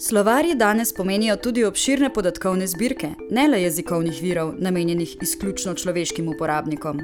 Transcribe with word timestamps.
Slovarji 0.00 0.54
danes 0.54 0.92
pomenijo 0.92 1.36
tudi 1.36 1.64
obširne 1.64 2.12
podatkovne 2.14 2.66
zbirke, 2.66 3.08
ne 3.30 3.48
le 3.48 3.62
jezikovnih 3.62 4.22
virov, 4.22 4.52
namenjenih 4.58 5.16
izključno 5.22 5.72
človeškim 5.74 6.28
uporabnikom. 6.28 7.00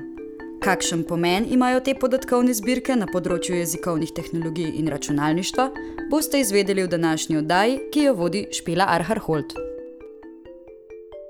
Kakšen 0.62 1.02
pomen 1.08 1.46
imajo 1.50 1.80
te 1.80 1.94
podatkovne 1.98 2.52
zbirke 2.54 2.94
na 2.96 3.08
področju 3.10 3.56
jezikovnih 3.58 4.12
tehnologij 4.14 4.68
in 4.78 4.90
računalništva, 4.94 5.64
boste 6.10 6.38
izvedeli 6.38 6.84
v 6.84 6.92
današnji 6.92 7.40
oddaji, 7.40 7.80
ki 7.90 8.04
jo 8.04 8.12
vodi 8.14 8.44
Špila 8.54 8.86
Arhardt. 8.88 9.56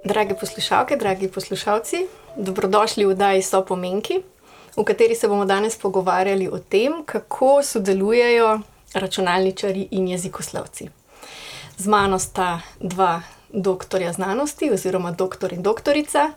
Drage 0.05 0.37
poslušalke, 0.41 0.99
dragi 1.01 1.31
poslušalci, 1.33 2.03
dobrodošli 2.37 3.07
v 3.07 3.15
oddaji 3.15 3.43
So 3.43 3.63
pomenki, 3.65 4.19
v 4.77 4.85
kateri 4.85 5.17
se 5.17 5.33
bomo 5.33 5.49
danes 5.49 5.81
pogovarjali 5.81 6.51
o 6.53 6.61
tem, 6.61 7.01
kako 7.07 7.63
sodelujejo 7.63 8.53
računalničari 8.93 9.89
in 9.91 10.13
jezikoslovci. 10.13 10.91
Z 11.77 11.87
mano 11.87 12.19
sta 12.19 12.61
dva 12.81 13.23
doktorja 13.53 14.13
znanosti, 14.13 14.71
oziroma 14.73 15.11
doktor 15.11 15.53
in 15.53 15.63
doktorica, 15.63 16.31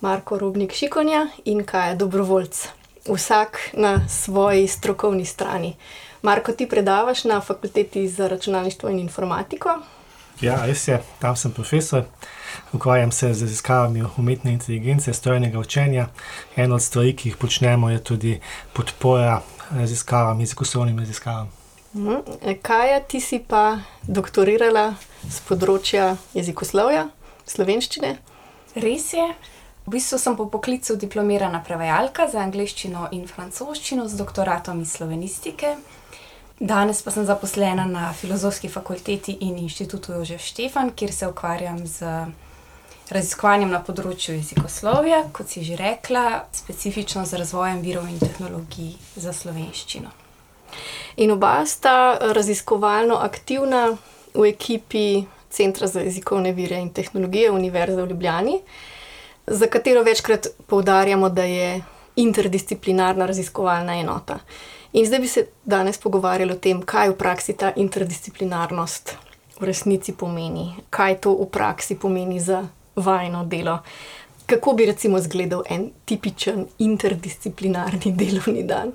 Marko 0.00 0.38
Rubnik 0.38 0.72
Šikonja 0.72 1.26
in 1.44 1.64
Kaja 1.64 1.94
Dobrovoljc, 1.94 2.68
vsak 3.08 3.58
na 3.72 4.08
svoji 4.08 4.68
strokovni 4.68 5.24
strani. 5.24 5.76
Marko, 6.22 6.52
ti 6.52 6.68
predavaš 6.68 7.24
na 7.24 7.40
fakulteti 7.40 8.08
za 8.08 8.28
računalništvo 8.28 8.90
in 8.90 8.98
informatiko. 8.98 9.68
Ja, 10.40 10.64
res 10.66 10.88
je, 10.88 11.02
tam 11.18 11.36
sem 11.36 11.52
profesor, 11.52 12.04
ukvarjam 12.72 13.12
se 13.12 13.34
z 13.34 13.42
raziskavami 13.42 14.04
umetne 14.16 14.52
inteligence, 14.52 15.12
strojnega 15.12 15.58
učenja. 15.58 16.08
Ena 16.56 16.74
od 16.74 16.82
stvari, 16.82 17.16
ki 17.16 17.28
jih 17.28 17.36
počnemo, 17.36 17.90
je 17.90 18.04
tudi 18.04 18.40
podpora 18.72 19.40
raziskavam, 19.70 20.40
jezikoslovnim 20.40 20.98
raziskavam. 20.98 21.50
Mhm. 21.94 22.14
Kaj 22.62 23.00
ti 23.08 23.20
si 23.20 23.38
pa 23.48 23.78
doktorirala 24.10 24.96
z 25.22 25.38
področja 25.46 26.16
jezikoslovja, 26.34 27.06
slovenščine? 27.46 28.16
Res 28.82 29.06
je. 29.14 29.26
V 29.86 29.94
bistvu 29.94 30.18
sem 30.18 30.36
po 30.36 30.48
poklicu 30.50 30.96
diplomirana 30.98 31.62
prevajalka 31.66 32.26
za 32.30 32.42
angliščino 32.42 33.08
in 33.16 33.24
francoščino 33.30 34.06
z 34.10 34.18
doktoratom 34.18 34.82
iz 34.82 34.96
slovenistike. 34.98 35.76
Danes 36.60 37.00
pa 37.02 37.14
sem 37.14 37.24
zaposlena 37.24 37.86
na 37.88 38.10
Filozofski 38.12 38.68
fakulteti 38.68 39.38
in 39.46 39.56
inštitutu 39.62 40.12
Jožef 40.18 40.42
Štefan, 40.44 40.92
kjer 40.92 41.14
se 41.14 41.28
ukvarjam 41.30 41.80
z 41.88 42.10
raziskovanjem 43.10 43.72
na 43.72 43.80
področju 43.82 44.36
jezikoslovja, 44.36 45.22
kot 45.32 45.48
si 45.48 45.64
že 45.66 45.78
rekla, 45.80 46.44
specifično 46.54 47.24
z 47.26 47.40
razvojem 47.40 47.80
virov 47.82 48.10
in 48.10 48.20
tehnologij 48.20 48.92
za 49.16 49.32
slovenščino. 49.34 50.19
In 51.16 51.30
oba 51.30 51.66
sta 51.66 52.18
raziskovalno 52.20 53.16
aktivna 53.16 53.96
v 54.34 54.48
ekipi 54.48 55.24
Centra 55.50 55.86
za 55.86 56.00
jezikovne 56.00 56.52
vire 56.52 56.78
in 56.78 56.92
tehnologije 56.94 57.50
Univerze 57.50 58.02
v 58.02 58.08
Ljubljani, 58.08 58.60
za 59.46 59.66
katero 59.66 60.02
večkrat 60.02 60.46
poudarjamo, 60.66 61.28
da 61.28 61.44
je 61.44 61.82
interdisciplinarna 62.16 63.26
raziskovalna 63.26 63.98
enota. 63.98 64.38
In 64.92 65.06
zdaj 65.06 65.18
bi 65.18 65.28
se 65.28 65.46
danes 65.64 65.98
pogovarjali 65.98 66.52
o 66.52 66.58
tem, 66.58 66.82
kaj 66.82 67.10
v 67.10 67.16
praksi 67.16 67.52
ta 67.52 67.72
interdisciplinarnost 67.76 69.16
v 69.60 69.64
resnici 69.64 70.12
pomeni, 70.12 70.74
kaj 70.90 71.20
to 71.26 71.34
v 71.34 71.46
praksi 71.50 71.98
pomeni 71.98 72.40
za 72.40 72.64
vajno 72.96 73.44
delo. 73.44 73.78
Kako 74.46 74.72
bi 74.72 74.86
recimo 74.86 75.18
izgledal 75.18 75.62
en 75.70 75.90
tipičen 76.04 76.66
interdisciplinarni 76.78 78.12
delovni 78.20 78.62
dan? 78.62 78.92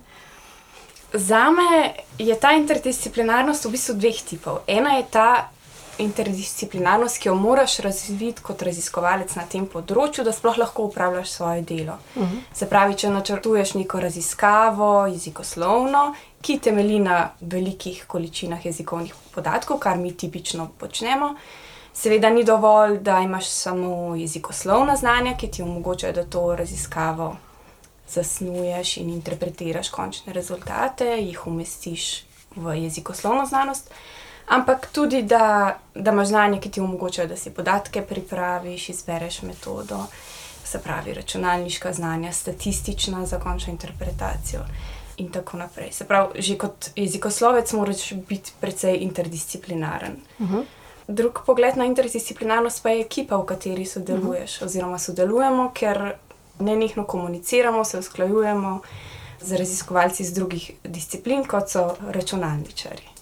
Za 1.17 1.51
me 1.51 1.93
je 2.19 2.39
ta 2.39 2.51
interdisciplinarnost 2.51 3.65
v 3.65 3.71
bistvu 3.71 3.93
dveh 3.95 4.21
tipov. 4.21 4.57
Ena 4.67 4.97
je 4.97 5.05
ta 5.11 5.49
interdisciplinarnost, 5.97 7.21
ki 7.21 7.29
jo 7.29 7.35
moraš 7.35 7.79
razviti 7.79 8.43
kot 8.43 8.61
raziskovalec 8.67 9.35
na 9.35 9.45
tem 9.47 9.63
področju, 9.67 10.25
da 10.27 10.33
sploh 10.35 10.57
lahko 10.59 10.89
upravljaš 10.89 11.29
svoje 11.31 11.61
delo. 11.61 11.97
Uh 12.15 12.23
-huh. 12.23 12.41
Se 12.53 12.67
pravi, 12.69 12.95
če 12.95 13.09
načrtuješ 13.09 13.73
neko 13.73 13.99
raziskavo, 13.99 15.07
jezikoslovno, 15.07 16.13
ki 16.41 16.59
temelji 16.59 16.99
na 16.99 17.29
velikih 17.41 18.05
količinah 18.07 18.65
jezikovnih 18.65 19.13
podatkov, 19.35 19.79
kar 19.79 19.97
mi 19.97 20.17
tipično 20.17 20.69
počnemo. 20.77 21.35
Seveda 21.93 22.29
ni 22.29 22.43
dovolj, 22.43 22.99
da 22.99 23.19
imaš 23.19 23.47
samo 23.47 24.15
jezikoslovna 24.15 24.95
znanja, 24.95 25.37
ki 25.37 25.47
ti 25.47 25.61
omogočajo, 25.61 26.13
da 26.13 26.23
to 26.23 26.55
raziskavo 26.55 27.35
zasnuješ 28.09 28.97
in 28.97 29.09
interpretiraš 29.09 29.89
končne 29.89 30.33
rezultate, 30.33 31.05
jih 31.05 31.47
umestiš 31.47 32.25
v 32.55 32.75
jezikoslovno 32.83 33.45
znanost, 33.45 33.91
ampak 34.47 34.87
tudi, 34.91 35.23
da, 35.23 35.79
da 35.95 36.11
imaš 36.11 36.27
znanje, 36.27 36.59
ki 36.61 36.71
ti 36.71 36.81
omogočajo, 36.81 37.27
da 37.27 37.37
si 37.37 37.53
podatke 37.53 38.01
pripraviš, 38.01 38.89
izbereš 38.89 39.41
metodo, 39.41 40.05
se 40.63 40.81
pravi 40.81 41.13
računalniška 41.13 41.93
znanja, 41.93 42.31
statistična 42.31 43.25
za 43.25 43.39
končno 43.39 43.71
interpretacijo. 43.71 44.61
In 45.17 45.31
tako 45.31 45.57
naprej. 45.57 45.91
Se 45.91 46.05
pravi, 46.05 46.41
že 46.41 46.57
kot 46.57 46.89
jezikoslovec 46.95 47.73
moraš 47.73 48.13
biti 48.13 48.51
precej 48.59 48.97
interdisciplinaren. 49.01 50.15
Uh 50.39 50.45
mhm. 50.45 50.55
-huh. 50.55 50.63
Drug 51.07 51.39
pogled 51.45 51.77
na 51.77 51.85
interdisciplinarnost 51.85 52.83
pa 52.83 52.89
je 52.89 53.01
ekipa, 53.01 53.37
v 53.37 53.45
kateri 53.45 53.85
sodeluješ, 53.85 54.55
uh 54.55 54.61
-huh. 54.61 54.65
oziroma 54.65 54.99
sodelujemo, 54.99 55.71
ker 55.73 56.15
ne 56.59 56.75
nekno 56.75 57.03
komuniciramo, 57.03 57.83
se 57.83 57.99
usklajujemo 57.99 58.81
z 59.41 59.57
raziskovalci 59.57 60.23
iz 60.23 60.33
drugih 60.33 60.71
disciplin, 60.83 61.43
kot 61.43 61.69
so 61.69 61.95
računalničari. 62.07 63.14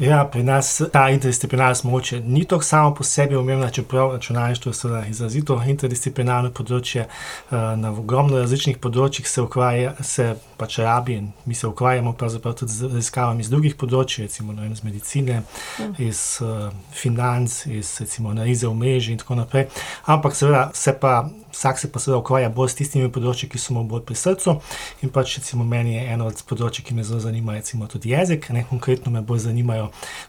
Ja, 0.00 0.24
pri 0.24 0.42
nas 0.42 0.82
ta 0.92 1.08
interdisciplinarnost 1.10 1.84
mogoče 1.84 2.20
ni 2.20 2.44
tako 2.44 2.62
samo 2.62 2.94
po 2.94 3.04
sebi 3.04 3.36
umevna, 3.36 3.70
čeprav 3.70 4.12
računalništvo 4.12 4.72
je 4.72 5.10
izrazito 5.10 5.62
interdisciplinarno 5.66 6.50
področje. 6.50 7.00
Eh, 7.00 7.56
na 7.76 7.90
ogromno 7.90 8.38
različnih 8.38 8.78
področjih 8.78 9.28
se, 9.28 9.42
ukvarja, 9.42 9.92
se 10.00 10.34
pač 10.56 10.78
rabi 10.78 11.18
in 11.20 11.28
mi 11.44 11.54
se 11.54 11.66
ukvarjamo 11.66 12.12
pravzaprav 12.12 12.54
tudi 12.54 12.72
z 12.72 12.88
raziskavami 12.88 13.44
iz 13.44 13.50
drugih 13.52 13.76
področji, 13.76 14.24
recimo 14.24 14.56
vem, 14.56 14.72
iz 14.72 14.82
medicine, 14.84 15.42
mm. 15.42 15.94
iz 15.98 16.22
uh, 16.40 16.70
financ, 16.96 17.66
iz 17.66 17.92
recimo 18.00 18.32
analize 18.32 18.68
v 18.68 18.74
mreži 18.74 19.12
in 19.12 19.20
tako 19.20 19.42
naprej. 19.42 19.68
Ampak 20.06 20.36
seveda 20.36 20.70
se 20.74 20.96
pa 21.00 21.20
vsak 21.52 21.78
se 21.78 21.92
pa 21.92 22.00
seveda 22.00 22.18
ukvarja 22.18 22.48
bolj 22.48 22.72
s 22.72 22.78
tistimi 22.80 23.10
področji, 23.12 23.48
ki 23.52 23.60
so 23.60 23.76
mu 23.76 23.84
bolj 23.88 24.04
pri 24.08 24.16
srcu. 24.16 24.56
In 25.04 25.12
pač 25.12 25.36
recimo 25.38 25.64
meni 25.68 25.96
je 25.96 26.04
eno 26.14 26.28
od 26.30 26.40
področji, 26.48 26.84
ki 26.86 26.96
me 26.96 27.04
zelo 27.04 27.20
zanima, 27.20 27.56
recimo 27.58 27.88
tudi 27.90 28.12
jezik. 28.14 28.48
Ne? 28.54 28.64
Konkretno 28.68 29.12
me 29.12 29.22
bolj 29.22 29.44
zanimajo 29.46 29.81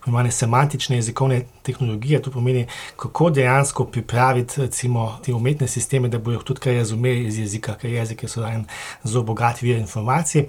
pojmane 0.05 0.31
semantične 0.31 0.97
jezikovne 0.97 1.41
tehnologije. 1.63 2.21
To 2.21 2.31
pomeni, 2.31 2.65
kako 2.95 3.29
dejansko 3.29 3.85
pripraviti 3.85 4.61
recimo 4.61 5.19
te 5.25 5.33
umetne 5.33 5.67
sisteme, 5.67 6.09
da 6.09 6.19
bojo 6.19 6.39
tudi 6.39 6.59
kaj 6.59 6.77
razumeli 6.77 7.27
iz 7.27 7.39
jezika, 7.39 7.75
ker 7.75 7.91
jezik 7.91 8.23
je 8.23 8.29
en 8.53 8.65
zelo 9.03 9.23
bogat 9.23 9.61
vir 9.61 9.77
informacij 9.77 10.45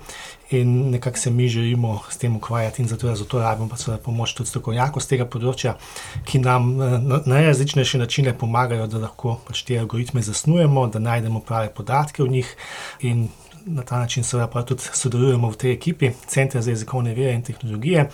in 0.50 0.91
nekako 0.91 1.19
se 1.19 1.31
mi 1.31 1.48
želimo 1.48 2.00
s 2.10 2.16
tem 2.16 2.37
ukvarjati, 2.37 2.82
in 2.82 2.88
zato, 2.88 3.15
zato 3.15 3.38
rabimo 3.38 3.69
pa 3.69 3.76
seveda 3.76 4.03
pomoč 4.03 4.34
tudi 4.34 4.48
strokovnjakov 4.48 5.03
z 5.03 5.09
tega 5.09 5.26
področja, 5.26 5.76
ki 6.25 6.38
nam 6.44 6.69
eh, 6.82 6.98
na 7.00 7.21
najrazličnejše 7.26 7.98
načine 7.98 8.34
pomagajo, 8.38 8.86
da 8.86 9.03
lahko 9.06 9.38
pač 9.47 9.65
te 9.65 9.78
algoritme 9.81 10.22
zasnujemo, 10.22 10.86
da 10.86 11.03
najdemo 11.03 11.41
prave 11.41 11.72
podatke 11.75 12.22
v 12.22 12.28
njih. 12.38 12.56
In 13.00 13.28
na 13.67 13.83
ta 13.83 13.99
način 13.99 14.25
seveda 14.25 14.47
pa 14.47 14.63
tudi 14.63 14.83
sodelujemo 14.93 15.51
v 15.51 15.57
tej 15.57 15.73
ekipi 15.73 16.11
Centra 16.27 16.63
za 16.63 16.71
jezikovne 16.71 17.15
vire 17.15 17.33
in 17.33 17.43
tehnologije 17.43 18.11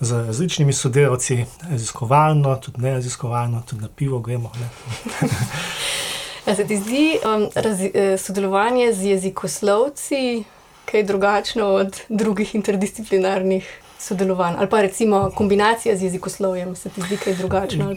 z 0.00 0.12
različnimi 0.12 0.72
sodelavci, 0.72 1.44
raziskovalno, 1.70 2.56
tudi 2.56 2.80
ne 2.80 2.94
raziskovalno, 2.94 3.62
tudi 3.66 3.82
na 3.82 3.88
pivo 3.96 4.20
gremo. 4.20 4.52
Se 6.56 6.66
ti 6.66 6.76
zdi 6.76 7.18
um, 7.24 7.48
razi, 7.54 7.90
eh, 7.94 8.18
sodelovanje 8.18 8.92
z 8.92 9.04
jezikoslovci 9.04 10.44
kaj 10.84 11.02
drugačno 11.02 11.66
od 11.66 12.00
drugih 12.08 12.54
interdisciplinarnih 12.54 13.80
sodelovanj, 13.98 14.54
ali 14.58 14.70
pa 14.70 14.80
recimo 14.80 15.30
kombinacija 15.34 15.96
z 15.96 16.02
jezikoslovjem, 16.02 16.76
se 16.76 16.88
ti 16.88 17.02
zdi 17.02 17.16
kaj 17.16 17.34
drugačno? 17.34 17.94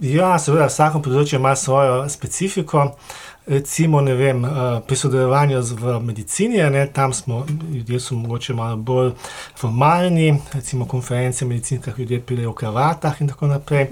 Ja, 0.00 0.38
seveda, 0.38 0.70
vsako 0.70 1.02
področje 1.04 1.36
ima 1.36 1.52
svojo 1.56 2.08
specifiko. 2.08 2.86
Recimo, 3.46 4.02
vem, 4.02 4.44
eh, 4.44 4.80
pri 4.86 4.96
sodelovanju 4.96 5.60
v 5.80 6.00
medicini, 6.00 6.56
ne, 6.70 6.86
tam 6.92 7.12
smo 7.12 7.46
ljudje, 7.74 8.00
so 8.00 8.14
morda 8.14 8.54
malo 8.54 8.76
bolj 8.76 9.12
formalni, 9.56 10.38
recimo 10.52 10.86
konference 10.86 11.44
medicinskih 11.44 11.98
ljudi, 11.98 12.20
pilejo 12.20 12.50
v 12.50 12.54
kravatah 12.54 13.20
in 13.20 13.28
tako 13.28 13.46
naprej 13.46 13.88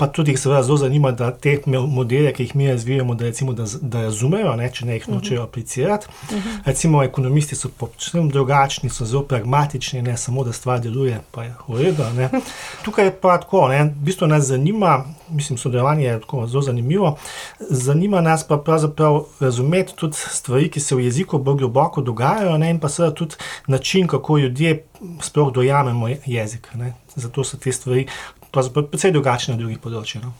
pa 0.00 0.06
tudi 0.08 0.32
jih 0.32 0.40
seveda 0.40 0.62
zelo 0.62 0.76
zanima, 0.80 1.10
da 1.12 1.28
te 1.30 1.58
modele, 1.66 2.32
ki 2.32 2.42
jih 2.42 2.54
mi 2.56 2.68
razvijamo, 2.70 3.14
da, 3.14 3.24
recimo, 3.24 3.52
da, 3.52 3.66
da 3.80 4.06
razumejo, 4.06 4.54
ne, 4.56 4.70
če 4.72 4.86
ne 4.88 4.94
jih 4.96 5.08
nočejo 5.12 5.42
aplicirati. 5.42 6.06
Uh 6.08 6.36
-huh. 6.36 6.60
Recimo, 6.64 7.02
ekonomisti 7.04 7.56
so 7.56 7.68
povsem 7.68 8.30
drugačni, 8.30 8.88
so 8.90 9.04
zelo 9.04 9.22
pragmatični, 9.22 10.02
ne 10.02 10.16
samo 10.16 10.44
da 10.44 10.52
stvar 10.52 10.80
deluje, 10.80 11.20
pa 11.30 11.44
je 11.44 11.54
v 11.68 11.82
redu. 11.82 12.04
Tukaj 12.84 13.04
je 13.04 13.16
pa 13.20 13.38
tako, 13.38 13.68
ne, 13.68 13.84
v 13.84 14.04
bistvu 14.08 14.26
nas 14.26 14.44
zanima, 14.44 15.04
mislim, 15.30 15.58
sodelovanje 15.58 16.04
je 16.04 16.20
tako 16.20 16.46
zelo 16.46 16.62
zanimivo. 16.62 17.16
Zanima 17.60 18.20
nas 18.20 18.48
pa 18.48 18.56
pravzaprav 18.56 19.24
razumeti 19.40 19.96
tudi 19.96 20.16
stvari, 20.16 20.70
ki 20.70 20.80
se 20.80 20.94
v 20.94 21.04
jeziku 21.04 21.38
bolj 21.38 21.56
globoko 21.56 22.00
dogajajo, 22.00 22.58
ne, 22.58 22.70
in 22.70 22.80
pa 22.80 22.88
seveda 22.88 23.14
tudi 23.14 23.34
način, 23.66 24.06
kako 24.06 24.38
ljudje 24.38 24.84
sploh 25.20 25.52
dojamemo 25.52 26.08
jezik. 26.26 26.68
Ne. 26.74 26.94
Zato 27.14 27.44
so 27.44 27.56
te 27.56 27.72
stvari 27.72 28.06
precej 28.52 29.12
drugačne 29.12 29.54
od 29.54 29.62
drugih 29.62 29.78
področij. 29.82 30.22
No. 30.24 30.32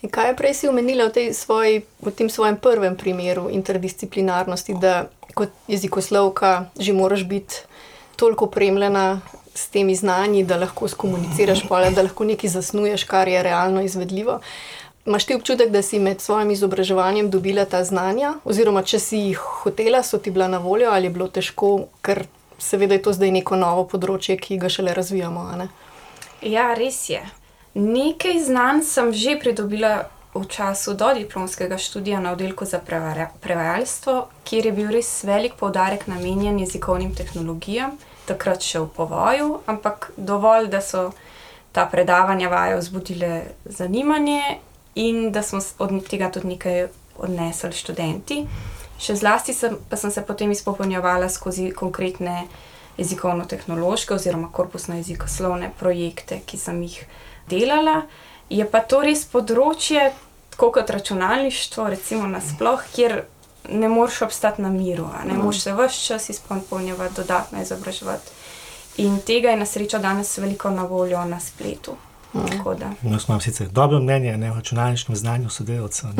In 0.00 0.08
kaj 0.08 0.32
je 0.32 0.36
prej 0.36 0.54
si 0.56 0.68
omenila 0.68 1.10
v, 1.12 1.30
svoji, 1.36 1.82
v 2.00 2.12
tem 2.16 2.30
svojem 2.32 2.56
prvem 2.56 2.96
primeru 2.96 3.50
interdisciplinarnosti, 3.52 4.78
da 4.80 5.10
kot 5.36 5.52
jezikoslovka 5.68 6.72
že 6.80 6.96
moraš 6.96 7.24
biti 7.28 7.62
toliko 8.16 8.48
opremljena 8.48 9.20
s 9.54 9.68
temi 9.68 9.94
znanji, 9.94 10.44
da 10.44 10.56
lahko 10.56 10.88
skomuniciraš, 10.88 11.66
pole, 11.68 11.90
da 11.90 12.04
lahko 12.06 12.24
nekaj 12.24 12.50
zasnuješ, 12.50 13.04
kar 13.04 13.28
je 13.28 13.42
realno 13.42 13.82
izvedljivo. 13.82 14.40
Imaš 15.06 15.24
ti 15.24 15.34
občutek, 15.34 15.70
da 15.70 15.82
si 15.82 15.98
med 15.98 16.20
svojim 16.20 16.50
izobraževanjem 16.50 17.30
dobila 17.30 17.64
ta 17.64 17.84
znanja, 17.84 18.34
oziroma 18.44 18.82
če 18.82 18.98
si 19.00 19.22
jih 19.30 19.38
hotela, 19.62 20.02
so 20.02 20.18
ti 20.18 20.30
bila 20.30 20.48
na 20.48 20.58
voljo 20.58 20.90
ali 20.92 21.08
je 21.08 21.10
bilo 21.10 21.28
težko, 21.28 21.86
ker 22.04 22.26
seveda 22.58 22.94
je 22.94 23.02
to 23.02 23.12
zdaj 23.16 23.32
neko 23.32 23.56
novo 23.56 23.86
področje, 23.88 24.36
ki 24.36 24.60
ga 24.60 24.68
šele 24.68 24.94
razvijamo. 24.94 25.48
Ja, 26.42 26.74
res 26.74 27.08
je. 27.08 27.20
Nekaj 27.74 28.38
znanj 28.48 28.82
sem 28.88 29.12
že 29.12 29.36
pridobila 29.38 30.08
v 30.34 30.46
času 30.46 30.94
do 30.94 31.10
diplomskega 31.14 31.78
študija 31.78 32.20
na 32.20 32.32
oddelku 32.32 32.64
za 32.64 32.78
prevajalstvo, 33.40 34.28
kjer 34.44 34.66
je 34.66 34.72
bil 34.72 34.88
res 34.90 35.24
velik 35.24 35.54
poudarek 35.58 36.06
namenjen 36.06 36.58
jezikovnim 36.58 37.14
tehnologijam, 37.14 37.98
takrat 38.26 38.62
še 38.62 38.80
v 38.80 38.88
povoju, 38.94 39.60
ampak 39.66 40.12
dovolj, 40.16 40.70
da 40.70 40.80
so 40.80 41.10
ta 41.72 41.86
predavanja 41.86 42.48
vaje 42.48 42.78
vzbudile 42.78 43.42
zanimanje 43.64 44.60
in 44.94 45.32
da 45.32 45.42
smo 45.42 45.60
od 45.78 45.92
tega 46.08 46.30
tudi 46.30 46.54
nekaj 46.54 46.88
odnesli 47.18 47.72
študenti. 47.74 48.46
Še 49.00 49.16
zlasti 49.16 49.52
sem, 49.54 49.76
pa 49.88 49.96
sem 49.96 50.10
se 50.10 50.22
potem 50.22 50.50
izpopolnjevala 50.50 51.28
skozi 51.28 51.70
konkretne 51.72 52.46
jezikovno-tehnološke 53.00 54.14
oziroma 54.14 54.50
korpusno-jezikoslovne 54.52 55.72
projekte, 55.78 56.40
ki 56.46 56.58
sem 56.58 56.82
jih 56.84 56.98
delala. 57.50 58.02
Je 58.50 58.66
pa 58.68 58.82
to 58.84 59.00
res 59.04 59.24
področje, 59.30 60.10
tako 60.54 60.70
kot 60.78 60.90
računalništvo, 60.90 61.88
recimo 61.94 62.28
nasploh, 62.28 62.82
kjer 62.94 63.22
ne 63.70 63.88
moreš 63.88 64.22
obstati 64.26 64.62
na 64.62 64.70
miru, 64.70 65.06
ne 65.24 65.34
mm. 65.34 65.40
moreš 65.44 65.62
se 65.62 65.74
vse 65.74 66.04
čas 66.06 66.28
izpolnjevati, 66.34 67.14
dodatno 67.16 67.62
izobraževati. 67.62 68.38
In 69.00 69.20
tega 69.24 69.50
je 69.54 69.56
na 69.56 69.66
srečo 69.66 69.98
danes 69.98 70.38
veliko 70.38 70.70
na 70.70 70.84
voljo 70.84 71.24
na 71.24 71.40
spletu. 71.40 71.96
No, 72.32 73.18
imam 73.28 73.40
sicer 73.40 73.68
dobro 73.68 74.00
mnenje 74.00 74.36
ne, 74.36 74.52
o 74.52 74.54
računalniškem 74.54 75.16
znanju 75.16 75.48
sodelavcev. 75.50 76.10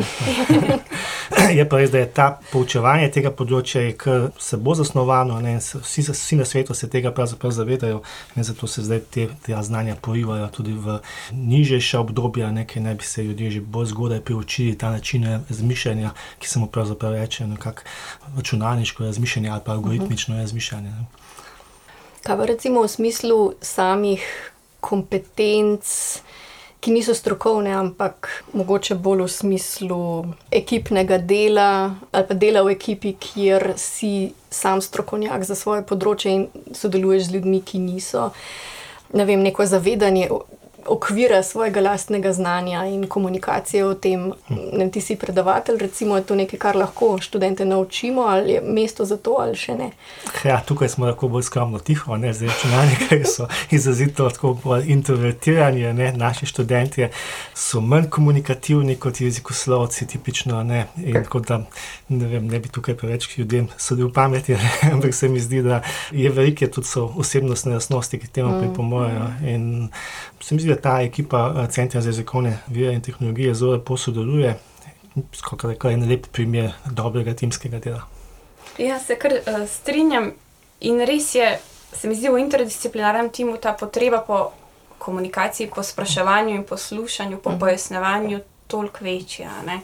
je 1.57 1.69
pa 1.69 1.77
res, 1.77 1.91
da 1.91 1.99
je 1.99 2.09
ta 2.11 2.25
poučevanje 2.51 3.07
tega 3.15 3.31
področja, 3.31 3.83
ki 3.95 4.17
se 4.39 4.59
bo 4.59 4.75
zasnovano, 4.75 5.39
ne, 5.43 5.55
vsi, 5.61 6.03
vsi 6.11 6.39
na 6.39 6.45
svetu 6.45 6.75
se 6.75 6.89
tega 6.91 7.13
pravzaprav 7.15 7.53
zavedajo 7.55 8.01
in 8.35 8.43
zato 8.43 8.67
se 8.67 8.83
zdaj 8.83 8.99
te, 9.13 9.27
te 9.45 9.55
znanja 9.63 9.95
porivajo 10.01 10.49
tudi 10.51 10.75
v 10.75 10.99
nižjša 11.31 12.03
obdobja, 12.03 12.51
nekaj 12.51 12.83
naj 12.83 12.99
bi 12.99 13.07
se 13.07 13.23
ljudje 13.23 13.51
že 13.51 13.61
bolj 13.61 13.91
zgodaj 13.95 14.21
priučili 14.21 14.77
ta 14.77 14.91
način 14.91 15.25
razmišljanja, 15.49 16.11
ki 16.39 16.47
se 16.47 16.59
mu 16.59 16.67
pravzaprav 16.67 17.15
reče 17.15 17.47
nekako 17.47 17.87
računalniško 18.35 19.03
razmišljanje 19.03 19.49
ali 19.49 19.61
pa 19.65 19.71
algoritmično 19.71 20.37
razmišljanje. 20.37 20.89
Ne. 20.89 21.05
Kaj 22.23 22.37
pa 22.37 22.45
recimo 22.45 22.83
v 22.83 22.87
smislu 22.87 23.53
samih 23.61 24.51
kompetenc, 24.81 25.85
ki 26.81 26.91
niso 26.91 27.13
strokovne, 27.13 27.69
ampak 27.77 28.29
mogoče 28.57 28.97
bolj 28.97 29.23
v 29.27 29.29
smislu 29.29 30.01
ekipnega 30.51 31.19
dela 31.21 31.95
ali 32.11 32.27
pa 32.27 32.33
dela 32.33 32.63
v 32.65 32.73
ekipi, 32.73 33.13
kjer 33.13 33.73
si 33.77 34.33
sam 34.49 34.81
strokovnjak 34.81 35.45
za 35.45 35.55
svoje 35.55 35.85
področje 35.85 36.33
in 36.33 36.47
sodeluješ 36.73 37.29
z 37.29 37.37
ljudmi, 37.37 37.61
ki 37.61 37.79
niso. 37.79 38.31
Ne 39.13 39.27
vem, 39.29 39.43
neko 39.45 39.65
zavedanje 39.69 40.31
okvira 40.85 41.43
svojega 41.43 41.81
lastnega 41.81 42.33
znanja 42.33 42.85
in 42.85 43.07
komunikacije 43.07 43.85
o 43.85 43.93
tem. 43.93 44.31
Ne, 44.49 44.91
ti 44.91 45.01
si 45.01 45.15
predavatelj, 45.15 45.77
recimo, 45.77 46.15
je 46.15 46.23
to 46.23 46.35
nekaj, 46.35 46.59
kar 46.59 46.75
lahko 46.75 47.17
študente 47.21 47.65
naučimo, 47.65 48.21
ali 48.21 48.51
je 48.51 48.61
mesto 48.61 49.05
za 49.05 49.17
to, 49.17 49.35
ali 49.39 49.55
še 49.55 49.75
ne. 49.75 49.91
Ja, 50.45 50.61
tukaj 50.67 50.89
smo 50.89 51.05
lahko 51.05 51.27
bolj 51.27 51.43
skromno, 51.43 51.79
tiho, 51.79 52.17
ne 52.17 52.33
zdaj 52.33 52.49
računalniki, 52.49 53.07
ki 53.21 53.25
so 53.25 53.47
izrazito 53.71 54.29
introvertirani. 54.85 56.11
Naši 56.17 56.45
študenti 56.45 57.07
so 57.53 57.81
manj 57.81 58.09
komunikativni 58.09 58.95
kot 58.95 59.21
jezikoslovci, 59.21 60.07
tipično. 60.07 60.63
Ne, 60.63 60.85
da, 61.47 61.61
ne, 62.09 62.27
vem, 62.27 62.47
ne 62.47 62.59
bi 62.59 62.69
tukaj 62.69 62.95
preveč 62.97 63.37
ljudem 63.37 63.67
sodil 63.77 64.11
pameti, 64.13 64.57
ampak 64.93 65.13
se 65.13 65.29
mi 65.29 65.39
zdi, 65.39 65.61
da 65.61 65.81
je 66.11 66.29
velike 66.29 66.67
tudi 66.71 66.87
osebnostne 66.97 67.73
lastnosti, 67.73 68.19
ki 68.19 68.27
temu 68.27 68.55
mm. 68.55 68.59
pripomorejo. 68.59 69.27
Mm 69.41 69.89
se 70.43 70.55
mi 70.55 70.61
zdi, 70.61 70.70
da 70.71 70.81
ta 70.81 71.01
ekipa 71.01 71.41
eh, 71.55 71.67
Centra 71.71 72.01
za 72.01 72.09
jezikovne 72.09 72.57
vire 72.67 72.93
in 72.93 73.01
tehnologije 73.01 73.53
zelo 73.53 73.71
lepo 73.71 73.97
sodeluje. 73.97 74.55
Skoro 75.33 75.69
rekel, 75.69 75.91
je 75.91 75.97
en 75.97 76.09
lep 76.09 76.27
primer 76.31 76.71
dobrega 76.85 77.33
timskega 77.33 77.79
dela. 77.79 78.01
Ja, 78.77 78.99
se 78.99 79.17
kar 79.19 79.33
uh, 79.33 79.67
strinjam. 79.67 80.31
In 80.87 81.01
res 81.05 81.35
je, 81.35 81.49
se 81.93 82.07
mi 82.07 82.15
zdi 82.15 82.31
v 82.31 82.39
interdisciplinarnem 82.39 83.29
timu 83.29 83.57
ta 83.61 83.73
potreba 83.73 84.21
po 84.27 84.51
komunikaciji, 84.97 85.69
po 85.75 85.83
spraševanju 85.83 86.55
in 86.55 86.63
poslušanju, 86.63 87.37
po 87.37 87.51
mhm. 87.51 87.59
pojasnevanju 87.59 88.39
toliko 88.67 89.05
večja. 89.05 89.51
Ne? 89.67 89.81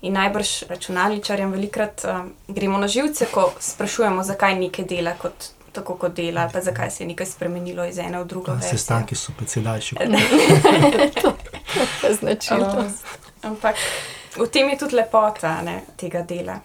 In 0.00 0.14
najbrž 0.14 0.62
računalničarjem 0.68 1.52
velikrat 1.52 2.04
uh, 2.04 2.24
gremo 2.48 2.78
na 2.78 2.88
živce, 2.88 3.26
ko 3.34 3.50
sprašujemo, 3.60 4.22
zakaj 4.22 4.58
nekaj 4.58 4.84
dela 4.84 5.18
kot 5.18 5.57
tako 5.72 5.94
kot 5.94 6.14
dela, 6.16 6.48
pa 6.52 6.60
zakaj 6.60 6.90
se 6.90 7.02
je 7.02 7.08
nekaj 7.08 7.26
spremenilo 7.26 7.84
iz 7.84 7.98
ene 7.98 8.20
v 8.22 8.26
drugo. 8.26 8.56
Sestanki 8.70 9.14
so 9.14 9.32
precej 9.38 9.62
daljši. 9.62 9.96
Značilno. 12.20 12.78
Um, 12.78 12.94
ampak 13.42 13.76
v 14.36 14.48
tem 14.48 14.68
je 14.68 14.78
tudi 14.78 14.96
lepota 14.96 15.62
ne, 15.62 15.82
tega 15.96 16.22
dela. 16.22 16.60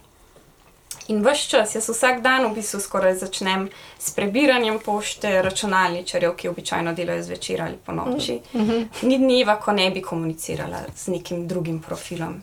In 1.08 1.20
vse 1.26 1.50
čas, 1.50 1.76
jaz 1.76 1.90
vsak 1.90 2.22
dan 2.24 2.46
v 2.48 2.54
bistvu 2.56 2.80
skoraj 2.80 3.18
začnem 3.20 3.68
s 4.00 4.14
prebiranjem 4.16 4.80
pošte 4.80 5.42
računalničarjev, 5.42 6.36
ki 6.36 6.50
običajno 6.50 6.94
delajo 6.94 7.24
zvečer 7.24 7.62
ali 7.62 7.78
po 7.86 7.92
noči. 7.92 8.40
Mm 8.54 8.62
-hmm. 8.62 8.88
Ni 9.02 9.18
dneva, 9.18 9.60
ko 9.60 9.72
ne 9.72 9.90
bi 9.92 10.02
komunicirala 10.02 10.80
z 10.96 11.08
nekim 11.08 11.48
drugim 11.48 11.82
profilom. 11.82 12.42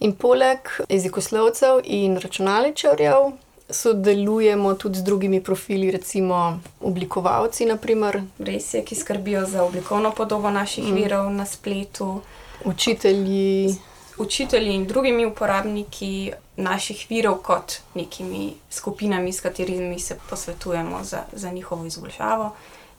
In 0.00 0.12
poleg 0.12 0.58
jezikoslovcev 0.88 1.80
in 1.84 2.16
računalničarjev, 2.16 3.32
sodelujemo 3.70 4.74
tudi 4.74 4.98
z 4.98 5.02
drugimi 5.02 5.40
profili, 5.40 5.90
recimo 5.90 6.60
oblikovalci. 6.80 7.66
Naprimer. 7.66 8.22
Res 8.38 8.74
je, 8.74 8.84
ki 8.84 8.94
skrbijo 8.94 9.46
za 9.46 9.64
oblikovno 9.64 10.12
podobo 10.12 10.50
naših 10.50 10.84
mm. 10.84 10.94
virov 10.94 11.30
na 11.32 11.46
spletu. 11.46 12.20
Učitelji. 12.64 13.76
Učitelji 14.18 14.74
in 14.74 14.86
drugimi 14.86 15.26
uporabniki 15.26 16.32
naših 16.56 17.06
virov, 17.10 17.36
kot 17.42 17.72
nekimi 17.94 18.54
skupinami, 18.70 19.32
s 19.32 19.40
katerimi 19.40 19.98
se 19.98 20.18
posvetujemo 20.30 21.04
za, 21.04 21.22
za 21.32 21.50
njihovo 21.50 21.86
izboljšavo, 21.86 22.50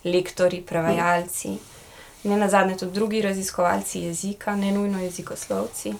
lektori, 0.05 0.61
prevajalci, 0.61 1.57
ne 2.23 2.37
na 2.37 2.47
zadnje 2.49 2.77
tudi 2.77 2.91
drugi 2.91 3.21
raziskovalci 3.21 3.99
jezika, 3.99 4.55
ne 4.55 4.71
nujno 4.71 4.99
jezikoslovci, 4.99 5.93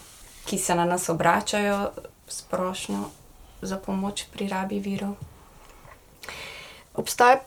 ki 0.45 0.57
se 0.57 0.75
na 0.75 0.85
nas 0.85 1.09
obračajo 1.09 1.89
sprošno 2.27 3.09
za 3.61 3.77
pomoč 3.77 4.25
pri 4.33 4.47
rabi 4.47 4.79
virov. 4.79 5.15
Obstaja 6.95 7.39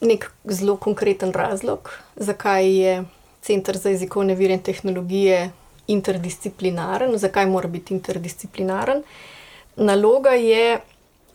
nek 0.00 0.30
zelo 0.44 0.76
konkreten 0.76 1.32
razlog, 1.32 1.90
zakaj 2.16 2.70
je 2.70 3.04
Center 3.42 3.78
za 3.78 3.90
jezikovne 3.90 4.34
vire 4.34 4.54
in 4.54 4.62
tehnologije 4.62 5.50
interdisciplinaren, 5.86 7.18
zakaj 7.18 7.46
mora 7.46 7.68
biti 7.68 7.94
interdisciplinaren. 7.94 9.02
Naloga 9.76 10.30
je 10.30 10.80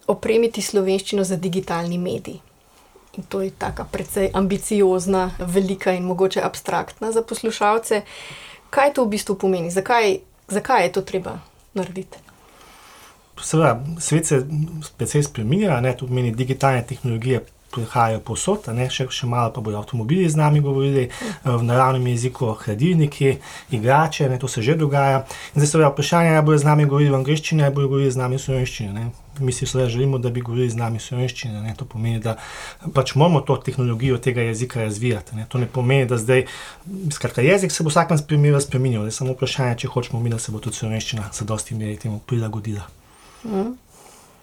opremiti 0.07 0.61
slovenščino 0.61 1.23
za 1.23 1.35
digitalni 1.35 1.97
medij. 1.97 2.39
In 3.17 3.23
to 3.23 3.41
je 3.41 3.51
tako 3.57 3.85
precej 3.91 4.31
ambiciozna, 4.33 5.31
velika 5.39 5.93
in 5.93 6.03
mogoče 6.03 6.41
abstraktna 6.43 7.11
za 7.11 7.23
poslušalce. 7.23 8.01
Kaj 8.69 8.93
to 8.93 9.05
v 9.05 9.15
bistvu 9.15 9.35
pomeni, 9.35 9.71
zakaj, 9.71 10.19
zakaj 10.47 10.85
je 10.85 10.91
to 10.91 11.01
treba 11.01 11.39
narediti? 11.73 12.30
Seveda, 13.43 13.83
svet 13.99 14.25
se 14.25 14.45
precej 14.97 15.23
spremenja, 15.23 15.81
to 15.97 16.07
pomeni 16.07 16.31
digitalne 16.31 16.83
tehnologije. 16.87 17.41
Prihajajo 17.71 18.19
posod, 18.27 18.65
še, 18.91 19.05
še 19.07 19.27
malo 19.31 19.53
pa 19.55 19.61
bodo 19.63 19.77
avtomobili 19.79 20.25
z 20.27 20.35
nami 20.35 20.59
govorili, 20.59 21.05
eh, 21.07 21.45
v 21.45 21.63
naravnem 21.63 22.09
jeziku, 22.11 22.49
hladilniki, 22.59 23.37
igrače, 23.71 24.27
ne, 24.29 24.39
to 24.39 24.49
se 24.51 24.61
že 24.61 24.75
dogaja. 24.75 25.23
In 25.55 25.63
zdaj 25.63 25.67
se 25.67 25.77
je 25.77 25.87
vprašanje, 25.87 26.35
ali 26.35 26.45
bodo 26.45 26.57
z 26.57 26.67
nami 26.67 26.85
govorili 26.85 27.11
v 27.11 27.15
angleščini 27.15 27.63
ali 27.63 27.73
bodo 27.73 27.87
govorili 27.87 28.11
z 28.11 28.19
nami 28.19 28.35
v 28.35 28.43
slovenščini. 28.43 29.05
Mi 29.39 29.55
si 29.55 29.65
seveda 29.65 29.87
želimo, 29.87 30.19
da 30.19 30.29
bi 30.29 30.43
govorili 30.43 30.69
z 30.69 30.75
nami 30.75 30.99
v 30.99 31.07
slovenščini. 31.07 31.75
To 31.79 31.85
pomeni, 31.85 32.19
da 32.19 32.35
pač 32.93 33.15
moramo 33.15 33.39
to 33.39 33.55
tehnologijo 33.55 34.19
tega 34.19 34.41
jezika 34.51 34.83
razvijati. 34.83 35.39
Ne. 35.39 35.47
To 35.47 35.57
ne 35.57 35.65
pomeni, 35.65 36.11
da 36.11 36.19
zdaj, 36.19 36.49
skratka, 37.07 37.41
jezik 37.41 37.71
se 37.71 37.83
bo 37.83 37.87
v 37.87 37.95
vsakem 37.95 38.19
primeru 38.27 38.59
spremenil. 38.59 39.07
Samo 39.15 39.31
vprašanje, 39.31 39.79
če 39.79 39.95
hočemo 39.95 40.19
mi, 40.19 40.29
da 40.29 40.43
se 40.43 40.51
bo 40.51 40.59
tudi 40.59 40.75
slovenščina 40.75 41.31
za 41.31 41.47
dosti 41.47 41.79
meri 41.79 41.95
temu 41.95 42.19
prilagodila. 42.19 43.00
Mm. 43.43 43.77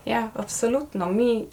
Ja, 0.04 0.28
absolutno. 0.34 1.10
Mi 1.12 1.46